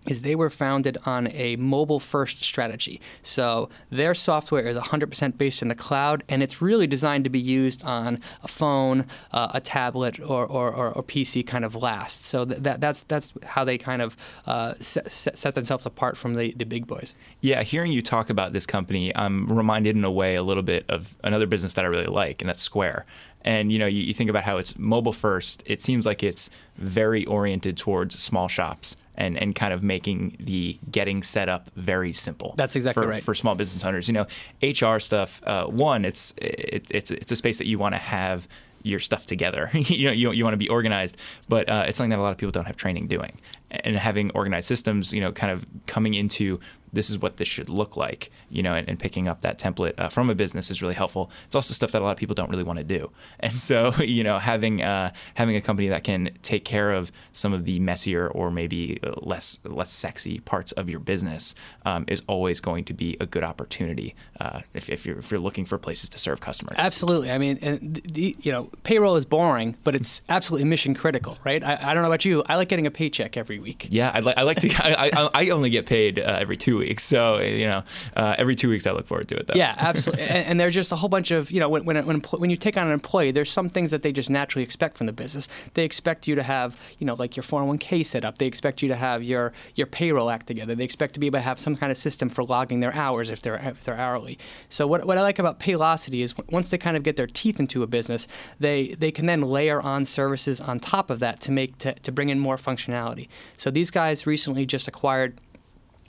is 0.07 0.23
they 0.23 0.35
were 0.35 0.49
founded 0.49 0.97
on 1.05 1.27
a 1.27 1.55
mobile 1.57 1.99
first 1.99 2.43
strategy. 2.43 2.99
So 3.21 3.69
their 3.89 4.13
software 4.13 4.65
is 4.65 4.77
100% 4.77 5.37
based 5.37 5.61
in 5.61 5.67
the 5.67 5.75
cloud, 5.75 6.23
and 6.27 6.41
it's 6.41 6.61
really 6.61 6.87
designed 6.87 7.23
to 7.25 7.29
be 7.29 7.39
used 7.39 7.83
on 7.83 8.17
a 8.43 8.47
phone, 8.47 9.05
uh, 9.31 9.51
a 9.53 9.61
tablet, 9.61 10.19
or, 10.19 10.45
or, 10.45 10.73
or, 10.73 11.03
PC 11.03 11.45
kind 11.45 11.65
of 11.65 11.75
last. 11.75 12.25
So 12.25 12.45
that, 12.45 12.79
that's, 12.79 13.03
that's 13.03 13.33
how 13.43 13.63
they 13.63 13.77
kind 13.77 14.01
of 14.01 14.15
uh, 14.45 14.73
set, 14.79 15.11
set, 15.11 15.55
themselves 15.55 15.85
apart 15.85 16.17
from 16.17 16.35
the, 16.35 16.51
the 16.53 16.65
big 16.65 16.87
boys. 16.87 17.13
Yeah, 17.41 17.63
hearing 17.63 17.91
you 17.91 18.01
talk 18.01 18.29
about 18.29 18.53
this 18.53 18.65
company, 18.65 19.15
I'm 19.15 19.47
reminded 19.47 19.95
in 19.95 20.05
a 20.05 20.11
way 20.11 20.35
a 20.35 20.43
little 20.43 20.63
bit 20.63 20.85
of 20.89 21.17
another 21.23 21.47
business 21.47 21.73
that 21.73 21.85
I 21.85 21.87
really 21.87 22.05
like, 22.05 22.41
and 22.41 22.49
that's 22.49 22.61
Square. 22.61 23.05
And 23.43 23.71
you 23.71 23.79
know, 23.79 23.87
you, 23.87 24.03
you, 24.03 24.13
think 24.13 24.29
about 24.29 24.43
how 24.43 24.57
it's 24.57 24.77
mobile 24.77 25.13
first. 25.13 25.63
It 25.65 25.81
seems 25.81 26.05
like 26.05 26.21
it's 26.23 26.49
very 26.75 27.25
oriented 27.25 27.77
towards 27.77 28.17
small 28.17 28.47
shops 28.47 28.95
and, 29.15 29.37
and 29.37 29.55
kind 29.55 29.73
of 29.73 29.81
making 29.83 30.37
the 30.39 30.77
getting 30.91 31.23
set 31.23 31.49
up 31.49 31.69
very 31.75 32.13
simple. 32.13 32.53
That's 32.57 32.75
exactly 32.75 33.03
for, 33.03 33.09
right 33.09 33.23
for 33.23 33.33
small 33.33 33.55
business 33.55 33.83
owners. 33.83 34.07
You 34.07 34.13
know, 34.13 34.27
HR 34.61 34.99
stuff. 34.99 35.41
Uh, 35.43 35.65
one, 35.65 36.05
it's 36.05 36.33
it, 36.37 36.87
it's 36.91 37.11
it's 37.11 37.31
a 37.31 37.35
space 37.35 37.57
that 37.57 37.67
you 37.67 37.79
want 37.79 37.95
to 37.95 37.99
have 37.99 38.47
your 38.83 38.99
stuff 38.99 39.25
together. 39.25 39.69
you 39.73 40.07
know, 40.07 40.11
you, 40.11 40.31
you 40.31 40.43
want 40.43 40.53
to 40.53 40.57
be 40.57 40.69
organized, 40.69 41.17
but 41.47 41.69
uh, 41.69 41.85
it's 41.87 41.97
something 41.97 42.09
that 42.11 42.19
a 42.19 42.21
lot 42.21 42.31
of 42.31 42.37
people 42.37 42.51
don't 42.51 42.65
have 42.65 42.77
training 42.77 43.07
doing. 43.07 43.39
And 43.69 43.95
having 43.95 44.31
organized 44.31 44.67
systems, 44.67 45.13
you 45.13 45.21
know, 45.21 45.31
kind 45.31 45.51
of 45.51 45.65
coming 45.87 46.13
into 46.13 46.59
this 46.93 47.09
is 47.09 47.17
what 47.19 47.37
this 47.37 47.47
should 47.47 47.69
look 47.69 47.97
like, 47.97 48.31
you 48.49 48.63
know, 48.63 48.73
and, 48.73 48.87
and 48.89 48.99
picking 48.99 49.27
up 49.27 49.41
that 49.41 49.59
template 49.59 49.93
uh, 49.97 50.09
from 50.09 50.29
a 50.29 50.35
business 50.35 50.69
is 50.69 50.81
really 50.81 50.93
helpful. 50.93 51.31
It's 51.45 51.55
also 51.55 51.73
stuff 51.73 51.91
that 51.91 52.01
a 52.01 52.05
lot 52.05 52.11
of 52.11 52.17
people 52.17 52.35
don't 52.35 52.49
really 52.49 52.63
want 52.63 52.79
to 52.79 52.85
do, 52.85 53.11
and 53.39 53.57
so 53.57 53.93
you 53.99 54.23
know, 54.23 54.39
having 54.39 54.81
uh, 54.81 55.11
having 55.35 55.55
a 55.55 55.61
company 55.61 55.87
that 55.89 56.03
can 56.03 56.29
take 56.41 56.65
care 56.65 56.91
of 56.91 57.11
some 57.31 57.53
of 57.53 57.65
the 57.65 57.79
messier 57.79 58.27
or 58.27 58.51
maybe 58.51 58.99
less 59.21 59.59
less 59.63 59.91
sexy 59.91 60.39
parts 60.39 60.71
of 60.73 60.89
your 60.89 60.99
business 60.99 61.55
um, 61.85 62.05
is 62.07 62.21
always 62.27 62.59
going 62.59 62.83
to 62.85 62.93
be 62.93 63.17
a 63.19 63.25
good 63.25 63.43
opportunity 63.43 64.15
uh, 64.39 64.61
if, 64.73 64.89
if, 64.89 65.05
you're 65.05 65.17
if 65.17 65.31
you're 65.31 65.39
looking 65.39 65.65
for 65.65 65.77
places 65.77 66.09
to 66.09 66.19
serve 66.19 66.41
customers. 66.41 66.75
Absolutely. 66.77 67.31
I 67.31 67.37
mean, 67.37 67.59
and 67.61 67.95
the, 67.95 68.35
you 68.41 68.51
know, 68.51 68.69
payroll 68.83 69.15
is 69.15 69.25
boring, 69.25 69.75
but 69.83 69.95
it's 69.95 70.21
absolutely 70.29 70.67
mission 70.67 70.93
critical, 70.93 71.37
right? 71.43 71.63
I, 71.63 71.77
I, 71.81 71.93
don't 71.93 72.03
know 72.03 72.09
about 72.09 72.25
you. 72.25 72.43
I 72.47 72.55
like 72.55 72.69
getting 72.69 72.87
a 72.87 72.91
paycheck 72.91 73.37
every 73.37 73.59
week. 73.59 73.87
Yeah, 73.89 74.11
I, 74.13 74.19
li- 74.19 74.33
I 74.35 74.43
like 74.43 74.59
to. 74.61 74.69
I, 74.79 75.29
I, 75.33 75.49
only 75.49 75.69
get 75.69 75.85
paid 75.85 76.19
uh, 76.19 76.37
every 76.39 76.57
two 76.57 76.77
weeks. 76.81 77.03
So 77.03 77.39
you 77.39 77.67
know, 77.67 77.83
uh, 78.15 78.35
every 78.37 78.55
two 78.55 78.69
weeks 78.69 78.85
I 78.85 78.91
look 78.91 79.07
forward 79.07 79.29
to 79.29 79.37
it. 79.37 79.47
Though. 79.47 79.55
Yeah, 79.55 79.75
absolutely. 79.77 80.23
and, 80.35 80.45
and, 80.45 80.59
there's 80.59 80.75
just 80.75 80.91
a 80.91 80.95
whole 80.95 81.09
bunch 81.09 81.31
of 81.31 81.49
you 81.51 81.59
know 81.59 81.69
when 81.69 81.85
when 81.85 82.05
when, 82.05 82.19
when 82.19 82.49
you 82.49 82.57
take 82.57 82.77
on 82.77 82.87
an 82.87 82.93
employee, 82.93 83.31
there's 83.31 83.49
some 83.49 83.69
things 83.69 83.91
that 83.91 84.03
they 84.03 84.11
just 84.11 84.29
naturally 84.29 84.63
expect 84.63 84.97
from 84.97 85.07
the 85.07 85.13
business. 85.13 85.47
They 85.73 85.85
expect 85.85 86.27
you 86.27 86.35
to 86.35 86.43
have 86.43 86.77
you 86.99 87.07
know 87.07 87.13
like 87.13 87.37
your 87.37 87.43
401k 87.43 88.05
set 88.05 88.25
up. 88.25 88.37
They 88.37 88.47
expect 88.47 88.81
you 88.81 88.89
to 88.89 88.95
have 88.95 89.23
your 89.23 89.53
your 89.75 89.87
payroll 89.87 90.29
act 90.29 90.47
together. 90.47 90.75
They 90.75 90.83
expect 90.83 91.13
to 91.13 91.19
be 91.19 91.27
able 91.27 91.39
to 91.39 91.43
have 91.43 91.59
some 91.59 91.75
kind 91.75 91.91
of 91.91 91.97
system 91.97 92.29
for 92.29 92.43
logging 92.43 92.81
their 92.81 92.93
hours 92.93 93.31
if 93.31 93.41
they're 93.41 93.55
if 93.55 93.83
they're 93.83 93.97
hourly. 93.97 94.37
So 94.69 94.87
what 94.87 95.05
what 95.05 95.17
I 95.17 95.21
like 95.21 95.39
about 95.39 95.59
Paylocity 95.59 96.21
is 96.21 96.35
once 96.49 96.69
they 96.69 96.77
kind 96.77 96.97
of 96.97 97.03
get 97.03 97.15
their 97.15 97.27
teeth 97.27 97.59
into 97.59 97.83
a 97.83 97.87
business, 97.87 98.27
they 98.59 98.95
they 98.99 99.11
can 99.11 99.25
then 99.25 99.41
layer 99.41 99.81
on 99.81 100.05
services 100.05 100.59
on 100.59 100.79
top 100.79 101.09
of 101.09 101.19
that 101.19 101.39
to 101.41 101.51
make 101.51 101.77
to, 101.79 101.93
to 101.93 102.11
bring 102.11 102.29
in 102.29 102.39
more 102.39 102.57
functionality. 102.57 103.27
So 103.57 103.71
these 103.71 103.91
guys 103.91 104.25
recently 104.25 104.65
just 104.65 104.87
acquired 104.87 105.39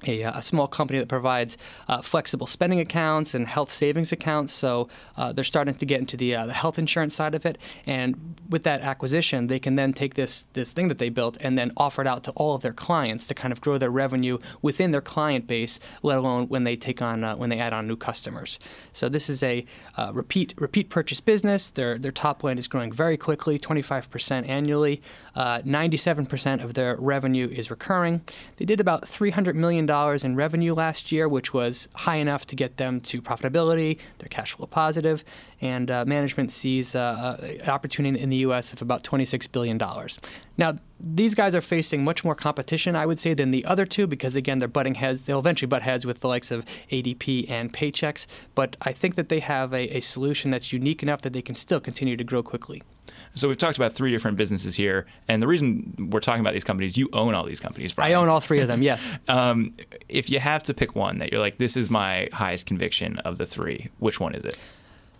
a, 0.06 0.24
uh, 0.24 0.38
a, 0.38 0.42
small 0.42 0.66
company 0.66 0.98
that 0.98 1.08
provides 1.08 1.56
uh, 1.88 2.02
flexible 2.02 2.46
spending 2.46 2.80
accounts 2.80 3.34
and 3.34 3.46
health 3.46 3.70
savings 3.70 4.12
accounts. 4.12 4.52
So 4.52 4.88
uh, 5.16 5.32
they're 5.32 5.44
starting 5.44 5.74
to 5.74 5.86
get 5.86 6.00
into 6.00 6.16
the, 6.16 6.34
uh, 6.34 6.46
the 6.46 6.52
health 6.52 6.78
insurance 6.78 7.14
side 7.14 7.34
of 7.34 7.46
it. 7.46 7.58
And 7.86 8.36
with 8.48 8.64
that 8.64 8.80
acquisition, 8.80 9.46
they 9.46 9.58
can 9.58 9.76
then 9.76 9.92
take 9.92 10.14
this 10.14 10.44
this 10.52 10.72
thing 10.72 10.88
that 10.88 10.98
they 10.98 11.08
built 11.08 11.38
and 11.40 11.56
then 11.56 11.72
offer 11.76 12.02
it 12.02 12.06
out 12.06 12.24
to 12.24 12.30
all 12.32 12.54
of 12.54 12.62
their 12.62 12.72
clients 12.72 13.26
to 13.28 13.34
kind 13.34 13.52
of 13.52 13.60
grow 13.60 13.78
their 13.78 13.90
revenue 13.90 14.38
within 14.60 14.90
their 14.90 15.00
client 15.00 15.46
base. 15.46 15.80
Let 16.02 16.18
alone 16.18 16.48
when 16.48 16.64
they 16.64 16.76
take 16.76 17.00
on 17.00 17.24
uh, 17.24 17.36
when 17.36 17.50
they 17.50 17.58
add 17.58 17.72
on 17.72 17.86
new 17.86 17.96
customers. 17.96 18.58
So 18.92 19.08
this 19.08 19.30
is 19.30 19.42
a 19.42 19.64
uh, 19.96 20.10
repeat 20.12 20.54
repeat 20.58 20.90
purchase 20.90 21.20
business. 21.20 21.70
Their 21.70 21.98
their 21.98 22.12
top 22.12 22.44
line 22.44 22.58
is 22.58 22.68
growing 22.68 22.92
very 22.92 23.16
quickly, 23.16 23.58
25% 23.58 24.48
annually. 24.48 25.02
97% 25.36 26.62
of 26.62 26.74
their 26.74 26.96
revenue 26.96 27.48
is 27.48 27.70
recurring. 27.70 28.22
They 28.56 28.64
did 28.64 28.80
about 28.80 29.06
300 29.06 29.56
million 29.56 29.86
in 29.92 30.36
revenue 30.36 30.74
last 30.74 31.12
year, 31.12 31.28
which 31.28 31.52
was 31.52 31.88
high 31.94 32.16
enough 32.16 32.46
to 32.46 32.56
get 32.56 32.78
them 32.78 33.00
to 33.00 33.20
profitability. 33.20 33.98
They're 34.18 34.28
cash 34.28 34.52
flow 34.52 34.66
positive, 34.66 35.22
and 35.60 35.90
uh, 35.90 36.04
management 36.06 36.50
sees 36.50 36.94
uh, 36.94 37.38
uh 37.40 37.46
an 37.62 37.68
opportunity 37.68 38.18
in 38.18 38.30
the 38.30 38.38
U.S. 38.48 38.72
of 38.72 38.80
about 38.80 39.04
$26 39.04 39.52
billion. 39.52 39.78
Now, 40.56 40.76
these 40.98 41.34
guys 41.34 41.54
are 41.54 41.60
facing 41.60 42.04
much 42.04 42.24
more 42.24 42.34
competition, 42.34 42.96
I 42.96 43.04
would 43.04 43.18
say, 43.18 43.34
than 43.34 43.50
the 43.50 43.64
other 43.66 43.84
two 43.84 44.06
because, 44.06 44.34
again, 44.34 44.58
they're 44.58 44.68
butting 44.68 44.94
heads. 44.94 45.26
They'll 45.26 45.40
eventually 45.40 45.68
butt 45.68 45.82
heads 45.82 46.06
with 46.06 46.20
the 46.20 46.28
likes 46.28 46.50
of 46.50 46.64
ADP 46.90 47.50
and 47.50 47.72
Paychex, 47.72 48.26
but 48.54 48.76
I 48.80 48.92
think 48.92 49.16
that 49.16 49.28
they 49.28 49.40
have 49.40 49.74
a, 49.74 49.96
a 49.96 50.00
solution 50.00 50.50
that's 50.50 50.72
unique 50.72 51.02
enough 51.02 51.20
that 51.22 51.32
they 51.32 51.42
can 51.42 51.56
still 51.56 51.80
continue 51.80 52.16
to 52.16 52.24
grow 52.24 52.42
quickly. 52.42 52.82
So 53.34 53.48
we've 53.48 53.56
talked 53.58 53.78
about 53.78 53.92
three 53.92 54.10
different 54.10 54.36
businesses 54.36 54.74
here, 54.74 55.06
and 55.28 55.42
the 55.42 55.46
reason 55.46 56.10
we're 56.10 56.20
talking 56.20 56.40
about 56.40 56.52
these 56.52 56.64
companies, 56.64 56.96
you 56.98 57.08
own 57.12 57.34
all 57.34 57.44
these 57.44 57.60
companies. 57.60 57.92
Brian. 57.94 58.12
I 58.12 58.14
own 58.14 58.28
all 58.28 58.40
three 58.40 58.60
of 58.60 58.68
them. 58.68 58.82
Yes. 58.92 59.16
um, 59.28 59.74
if 60.08 60.28
you 60.28 60.38
have 60.40 60.62
to 60.64 60.74
pick 60.74 60.94
one 60.94 61.18
that 61.18 61.30
you're 61.32 61.40
like, 61.40 61.58
this 61.58 61.76
is 61.76 61.88
my 61.90 62.28
highest 62.32 62.66
conviction 62.66 63.18
of 63.20 63.38
the 63.38 63.46
three, 63.46 63.88
which 64.00 64.18
one 64.20 64.34
is 64.34 64.44
it? 64.44 64.56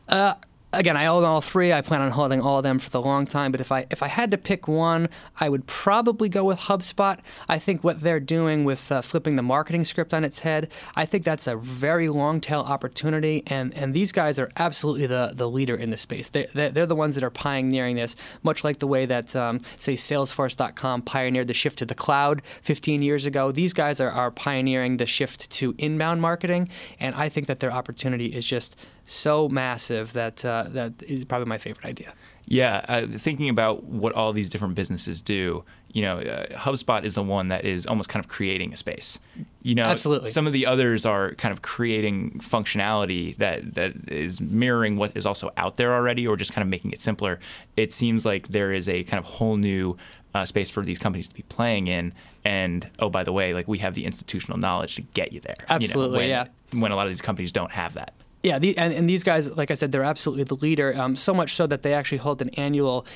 Uh, 0.08 0.34
again, 0.72 0.96
I 0.96 1.06
own 1.06 1.24
all 1.24 1.40
three. 1.40 1.72
I 1.72 1.80
plan 1.82 2.00
on 2.00 2.10
holding 2.10 2.40
all 2.40 2.58
of 2.58 2.62
them 2.62 2.78
for 2.78 2.90
the 2.90 3.00
long 3.00 3.26
time. 3.26 3.52
But 3.52 3.60
if 3.60 3.70
I 3.70 3.86
if 3.90 4.02
I 4.02 4.08
had 4.08 4.30
to 4.30 4.38
pick 4.38 4.66
one, 4.66 5.08
I 5.38 5.48
would 5.48 5.66
probably 5.66 6.28
go 6.28 6.44
with 6.44 6.60
HubSpot. 6.60 7.18
I 7.48 7.58
think 7.58 7.84
what 7.84 8.00
they're 8.00 8.20
doing 8.20 8.64
with 8.64 8.90
uh, 8.90 9.02
flipping 9.02 9.36
the 9.36 9.42
marketing 9.42 9.84
script 9.84 10.14
on 10.14 10.24
its 10.24 10.40
head, 10.40 10.72
I 10.96 11.04
think 11.04 11.24
that's 11.24 11.46
a 11.46 11.56
very 11.56 12.08
long 12.08 12.40
tail 12.40 12.60
opportunity. 12.60 13.42
And 13.46 13.76
and 13.76 13.94
these 13.94 14.12
guys 14.12 14.38
are 14.38 14.50
absolutely 14.56 15.06
the 15.06 15.32
the 15.34 15.48
leader 15.48 15.76
in 15.76 15.90
the 15.90 15.96
space. 15.96 16.30
They 16.30 16.46
they're, 16.54 16.86
the 16.86 16.96
ones 16.96 17.14
that 17.14 17.24
are 17.24 17.30
pioneering 17.30 17.96
this, 17.96 18.16
much 18.42 18.64
like 18.64 18.78
the 18.78 18.86
way 18.86 19.06
that 19.06 19.34
um, 19.36 19.60
say 19.76 19.94
Salesforce.com 19.94 21.02
pioneered 21.02 21.46
the 21.46 21.54
shift 21.54 21.78
to 21.78 21.86
the 21.86 21.94
cloud 21.94 22.42
15 22.62 23.02
years 23.02 23.24
ago. 23.24 23.52
These 23.52 23.72
guys 23.72 24.00
are, 24.00 24.10
are 24.10 24.30
pioneering 24.30 24.96
the 24.96 25.06
shift 25.06 25.48
to 25.52 25.74
inbound 25.78 26.20
marketing, 26.20 26.68
and 26.98 27.14
I 27.14 27.28
think 27.28 27.46
that 27.46 27.60
their 27.60 27.72
opportunity 27.72 28.26
is 28.26 28.46
just 28.46 28.76
so 29.04 29.48
massive 29.48 30.12
that 30.14 30.44
uh, 30.44 30.66
that 30.68 31.02
is 31.02 31.24
probably 31.24 31.48
my 31.48 31.58
favorite 31.58 31.86
idea. 31.86 32.12
Yeah, 32.44 32.84
uh, 32.88 33.06
thinking 33.06 33.48
about 33.48 33.84
what 33.84 34.14
all 34.14 34.32
these 34.32 34.50
different 34.50 34.74
businesses 34.74 35.20
do, 35.20 35.64
you 35.92 36.02
know, 36.02 36.18
uh, 36.18 36.46
HubSpot 36.48 37.04
is 37.04 37.14
the 37.14 37.22
one 37.22 37.48
that 37.48 37.64
is 37.64 37.86
almost 37.86 38.08
kind 38.08 38.22
of 38.22 38.28
creating 38.28 38.72
a 38.72 38.76
space. 38.76 39.20
You 39.62 39.76
know, 39.76 39.84
absolutely. 39.84 40.30
Some 40.30 40.46
of 40.46 40.52
the 40.52 40.66
others 40.66 41.06
are 41.06 41.34
kind 41.36 41.52
of 41.52 41.62
creating 41.62 42.40
functionality 42.40 43.36
that 43.36 43.74
that 43.74 43.94
is 44.08 44.40
mirroring 44.40 44.96
what 44.96 45.16
is 45.16 45.24
also 45.24 45.52
out 45.56 45.76
there 45.76 45.92
already, 45.92 46.26
or 46.26 46.36
just 46.36 46.52
kind 46.52 46.62
of 46.62 46.68
making 46.68 46.90
it 46.92 47.00
simpler. 47.00 47.38
It 47.76 47.92
seems 47.92 48.26
like 48.26 48.48
there 48.48 48.72
is 48.72 48.88
a 48.88 49.04
kind 49.04 49.18
of 49.18 49.24
whole 49.24 49.56
new 49.56 49.96
uh, 50.34 50.44
space 50.44 50.70
for 50.70 50.82
these 50.82 50.98
companies 50.98 51.28
to 51.28 51.34
be 51.34 51.42
playing 51.42 51.88
in. 51.88 52.12
And 52.44 52.88
oh, 52.98 53.08
by 53.08 53.22
the 53.22 53.32
way, 53.32 53.54
like 53.54 53.68
we 53.68 53.78
have 53.78 53.94
the 53.94 54.04
institutional 54.04 54.58
knowledge 54.58 54.96
to 54.96 55.02
get 55.02 55.32
you 55.32 55.40
there. 55.40 55.54
Absolutely, 55.68 56.24
you 56.24 56.32
know, 56.32 56.40
when, 56.40 56.50
yeah. 56.72 56.80
When 56.80 56.92
a 56.92 56.96
lot 56.96 57.06
of 57.06 57.10
these 57.10 57.22
companies 57.22 57.52
don't 57.52 57.70
have 57.70 57.94
that. 57.94 58.14
Yeah, 58.42 58.58
the, 58.58 58.76
and, 58.76 58.92
and 58.92 59.08
these 59.08 59.22
guys, 59.22 59.56
like 59.56 59.70
I 59.70 59.74
said, 59.74 59.92
they're 59.92 60.02
absolutely 60.02 60.44
the 60.44 60.56
leader. 60.56 60.92
Um, 61.00 61.14
so 61.14 61.32
much 61.32 61.54
so 61.54 61.66
that 61.68 61.82
they 61.82 61.94
actually 61.94 62.18
hold 62.18 62.42
an 62.42 62.50
annual 62.50 63.06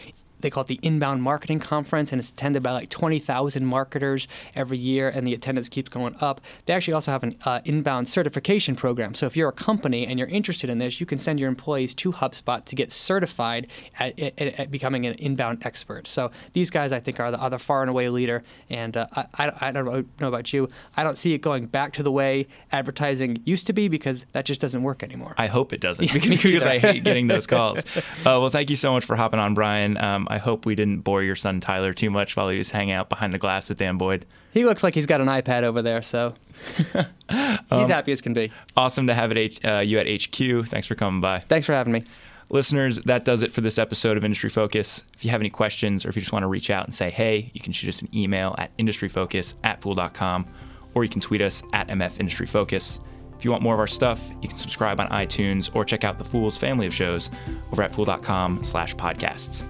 they 0.40 0.50
call 0.50 0.62
it 0.62 0.66
the 0.66 0.80
Inbound 0.82 1.22
Marketing 1.22 1.58
Conference, 1.58 2.12
and 2.12 2.18
it's 2.18 2.30
attended 2.30 2.62
by 2.62 2.72
like 2.72 2.88
20,000 2.88 3.64
marketers 3.64 4.28
every 4.54 4.78
year, 4.78 5.08
and 5.08 5.26
the 5.26 5.34
attendance 5.34 5.68
keeps 5.68 5.88
going 5.88 6.14
up. 6.20 6.40
They 6.66 6.74
actually 6.74 6.94
also 6.94 7.10
have 7.10 7.22
an 7.22 7.36
uh, 7.44 7.60
inbound 7.64 8.08
certification 8.08 8.76
program. 8.76 9.14
So 9.14 9.26
if 9.26 9.36
you're 9.36 9.48
a 9.48 9.52
company 9.52 10.06
and 10.06 10.18
you're 10.18 10.28
interested 10.28 10.70
in 10.70 10.78
this, 10.78 11.00
you 11.00 11.06
can 11.06 11.18
send 11.18 11.40
your 11.40 11.48
employees 11.48 11.94
to 11.96 12.12
HubSpot 12.12 12.64
to 12.64 12.74
get 12.74 12.92
certified 12.92 13.68
at, 13.98 14.18
at, 14.18 14.38
at 14.38 14.70
becoming 14.70 15.06
an 15.06 15.14
inbound 15.14 15.64
expert. 15.64 16.06
So 16.06 16.30
these 16.52 16.70
guys, 16.70 16.92
I 16.92 17.00
think, 17.00 17.20
are 17.20 17.30
the 17.30 17.40
other 17.40 17.58
far 17.58 17.82
and 17.82 17.90
away 17.90 18.08
leader. 18.08 18.42
And 18.70 18.96
uh, 18.96 19.06
I, 19.12 19.52
I, 19.60 19.70
don't 19.70 19.86
know 20.20 20.28
about 20.28 20.52
you. 20.52 20.68
I 20.96 21.04
don't 21.04 21.18
see 21.18 21.34
it 21.34 21.38
going 21.38 21.66
back 21.66 21.92
to 21.94 22.02
the 22.02 22.12
way 22.12 22.46
advertising 22.72 23.38
used 23.44 23.66
to 23.68 23.72
be 23.72 23.88
because 23.88 24.24
that 24.32 24.44
just 24.44 24.60
doesn't 24.60 24.82
work 24.82 25.02
anymore. 25.02 25.34
I 25.38 25.46
hope 25.46 25.72
it 25.72 25.80
doesn't 25.80 26.12
because 26.12 26.64
I 26.64 26.78
hate 26.78 27.04
getting 27.04 27.26
those 27.26 27.46
calls. 27.56 27.84
Uh, 27.96 28.02
well, 28.24 28.50
thank 28.50 28.70
you 28.70 28.76
so 28.76 28.92
much 28.92 29.04
for 29.04 29.16
hopping 29.16 29.40
on, 29.40 29.54
Brian. 29.54 29.96
Um, 29.96 30.25
Um, 30.26 30.34
I 30.34 30.38
hope 30.38 30.66
we 30.66 30.74
didn't 30.74 31.00
bore 31.00 31.22
your 31.22 31.36
son 31.36 31.60
Tyler 31.60 31.92
too 31.92 32.10
much 32.10 32.36
while 32.36 32.48
he 32.48 32.58
was 32.58 32.70
hanging 32.70 32.94
out 32.94 33.08
behind 33.08 33.32
the 33.32 33.38
glass 33.38 33.68
with 33.68 33.78
Dan 33.78 33.96
Boyd. 33.98 34.26
He 34.52 34.64
looks 34.64 34.82
like 34.82 34.94
he's 34.94 35.06
got 35.06 35.20
an 35.20 35.26
iPad 35.28 35.62
over 35.62 35.82
there, 35.82 36.02
so 36.02 36.34
he's 37.30 37.88
happy 37.88 38.12
as 38.12 38.20
can 38.20 38.32
be. 38.32 38.50
Awesome 38.76 39.06
to 39.06 39.14
have 39.14 39.30
it, 39.30 39.38
H- 39.38 39.64
uh, 39.64 39.82
you 39.84 39.98
at 39.98 40.06
HQ. 40.06 40.66
Thanks 40.66 40.86
for 40.86 40.94
coming 40.94 41.20
by. 41.20 41.40
Thanks 41.40 41.66
for 41.66 41.72
having 41.72 41.92
me. 41.92 42.04
Listeners, 42.48 43.00
that 43.00 43.24
does 43.24 43.42
it 43.42 43.52
for 43.52 43.60
this 43.60 43.76
episode 43.76 44.16
of 44.16 44.24
Industry 44.24 44.50
Focus. 44.50 45.02
If 45.14 45.24
you 45.24 45.32
have 45.32 45.40
any 45.40 45.50
questions 45.50 46.06
or 46.06 46.10
if 46.10 46.16
you 46.16 46.20
just 46.22 46.32
want 46.32 46.44
to 46.44 46.48
reach 46.48 46.70
out 46.70 46.84
and 46.84 46.94
say 46.94 47.10
hey, 47.10 47.50
you 47.54 47.60
can 47.60 47.72
shoot 47.72 47.88
us 47.88 48.02
an 48.02 48.08
email 48.14 48.54
at 48.56 48.76
industryfocus 48.76 49.56
at 49.64 49.80
fool.com 49.82 50.46
or 50.94 51.02
you 51.02 51.10
can 51.10 51.20
tweet 51.20 51.40
us 51.40 51.62
at 51.72 51.88
MF 51.88 52.20
Industry 52.20 52.46
Focus. 52.46 53.00
If 53.36 53.44
you 53.44 53.50
want 53.50 53.62
more 53.62 53.74
of 53.74 53.80
our 53.80 53.86
stuff, 53.86 54.30
you 54.40 54.48
can 54.48 54.56
subscribe 54.56 54.98
on 55.00 55.08
iTunes 55.08 55.74
or 55.74 55.84
check 55.84 56.04
out 56.04 56.18
the 56.18 56.24
Fool's 56.24 56.56
family 56.56 56.86
of 56.86 56.94
shows 56.94 57.28
over 57.72 57.82
at 57.82 57.92
fool.com 57.92 58.64
slash 58.64 58.94
podcasts. 58.94 59.64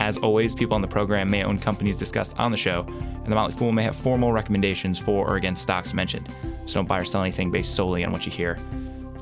As 0.00 0.16
always, 0.18 0.54
people 0.54 0.74
on 0.74 0.82
the 0.82 0.88
program 0.88 1.30
may 1.30 1.42
own 1.42 1.58
companies 1.58 1.98
discussed 1.98 2.38
on 2.38 2.50
the 2.50 2.56
show, 2.56 2.84
and 2.88 3.26
the 3.26 3.34
Motley 3.34 3.56
Fool 3.56 3.72
may 3.72 3.82
have 3.82 3.96
formal 3.96 4.32
recommendations 4.32 4.98
for 4.98 5.28
or 5.28 5.36
against 5.36 5.62
stocks 5.62 5.92
mentioned. 5.92 6.28
So 6.66 6.74
don't 6.74 6.86
buy 6.86 6.98
or 6.98 7.04
sell 7.04 7.22
anything 7.22 7.50
based 7.50 7.74
solely 7.74 8.04
on 8.04 8.12
what 8.12 8.24
you 8.24 8.32
hear. 8.32 8.58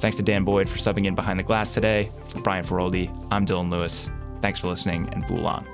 Thanks 0.00 0.18
to 0.18 0.22
Dan 0.22 0.44
Boyd 0.44 0.68
for 0.68 0.76
subbing 0.76 1.06
in 1.06 1.14
behind 1.14 1.38
the 1.38 1.44
glass 1.44 1.72
today. 1.72 2.10
For 2.28 2.40
Brian 2.40 2.64
Feroldi, 2.64 3.10
I'm 3.30 3.46
Dylan 3.46 3.70
Lewis. 3.70 4.10
Thanks 4.36 4.60
for 4.60 4.68
listening 4.68 5.08
and 5.12 5.24
Fool 5.24 5.46
on. 5.46 5.66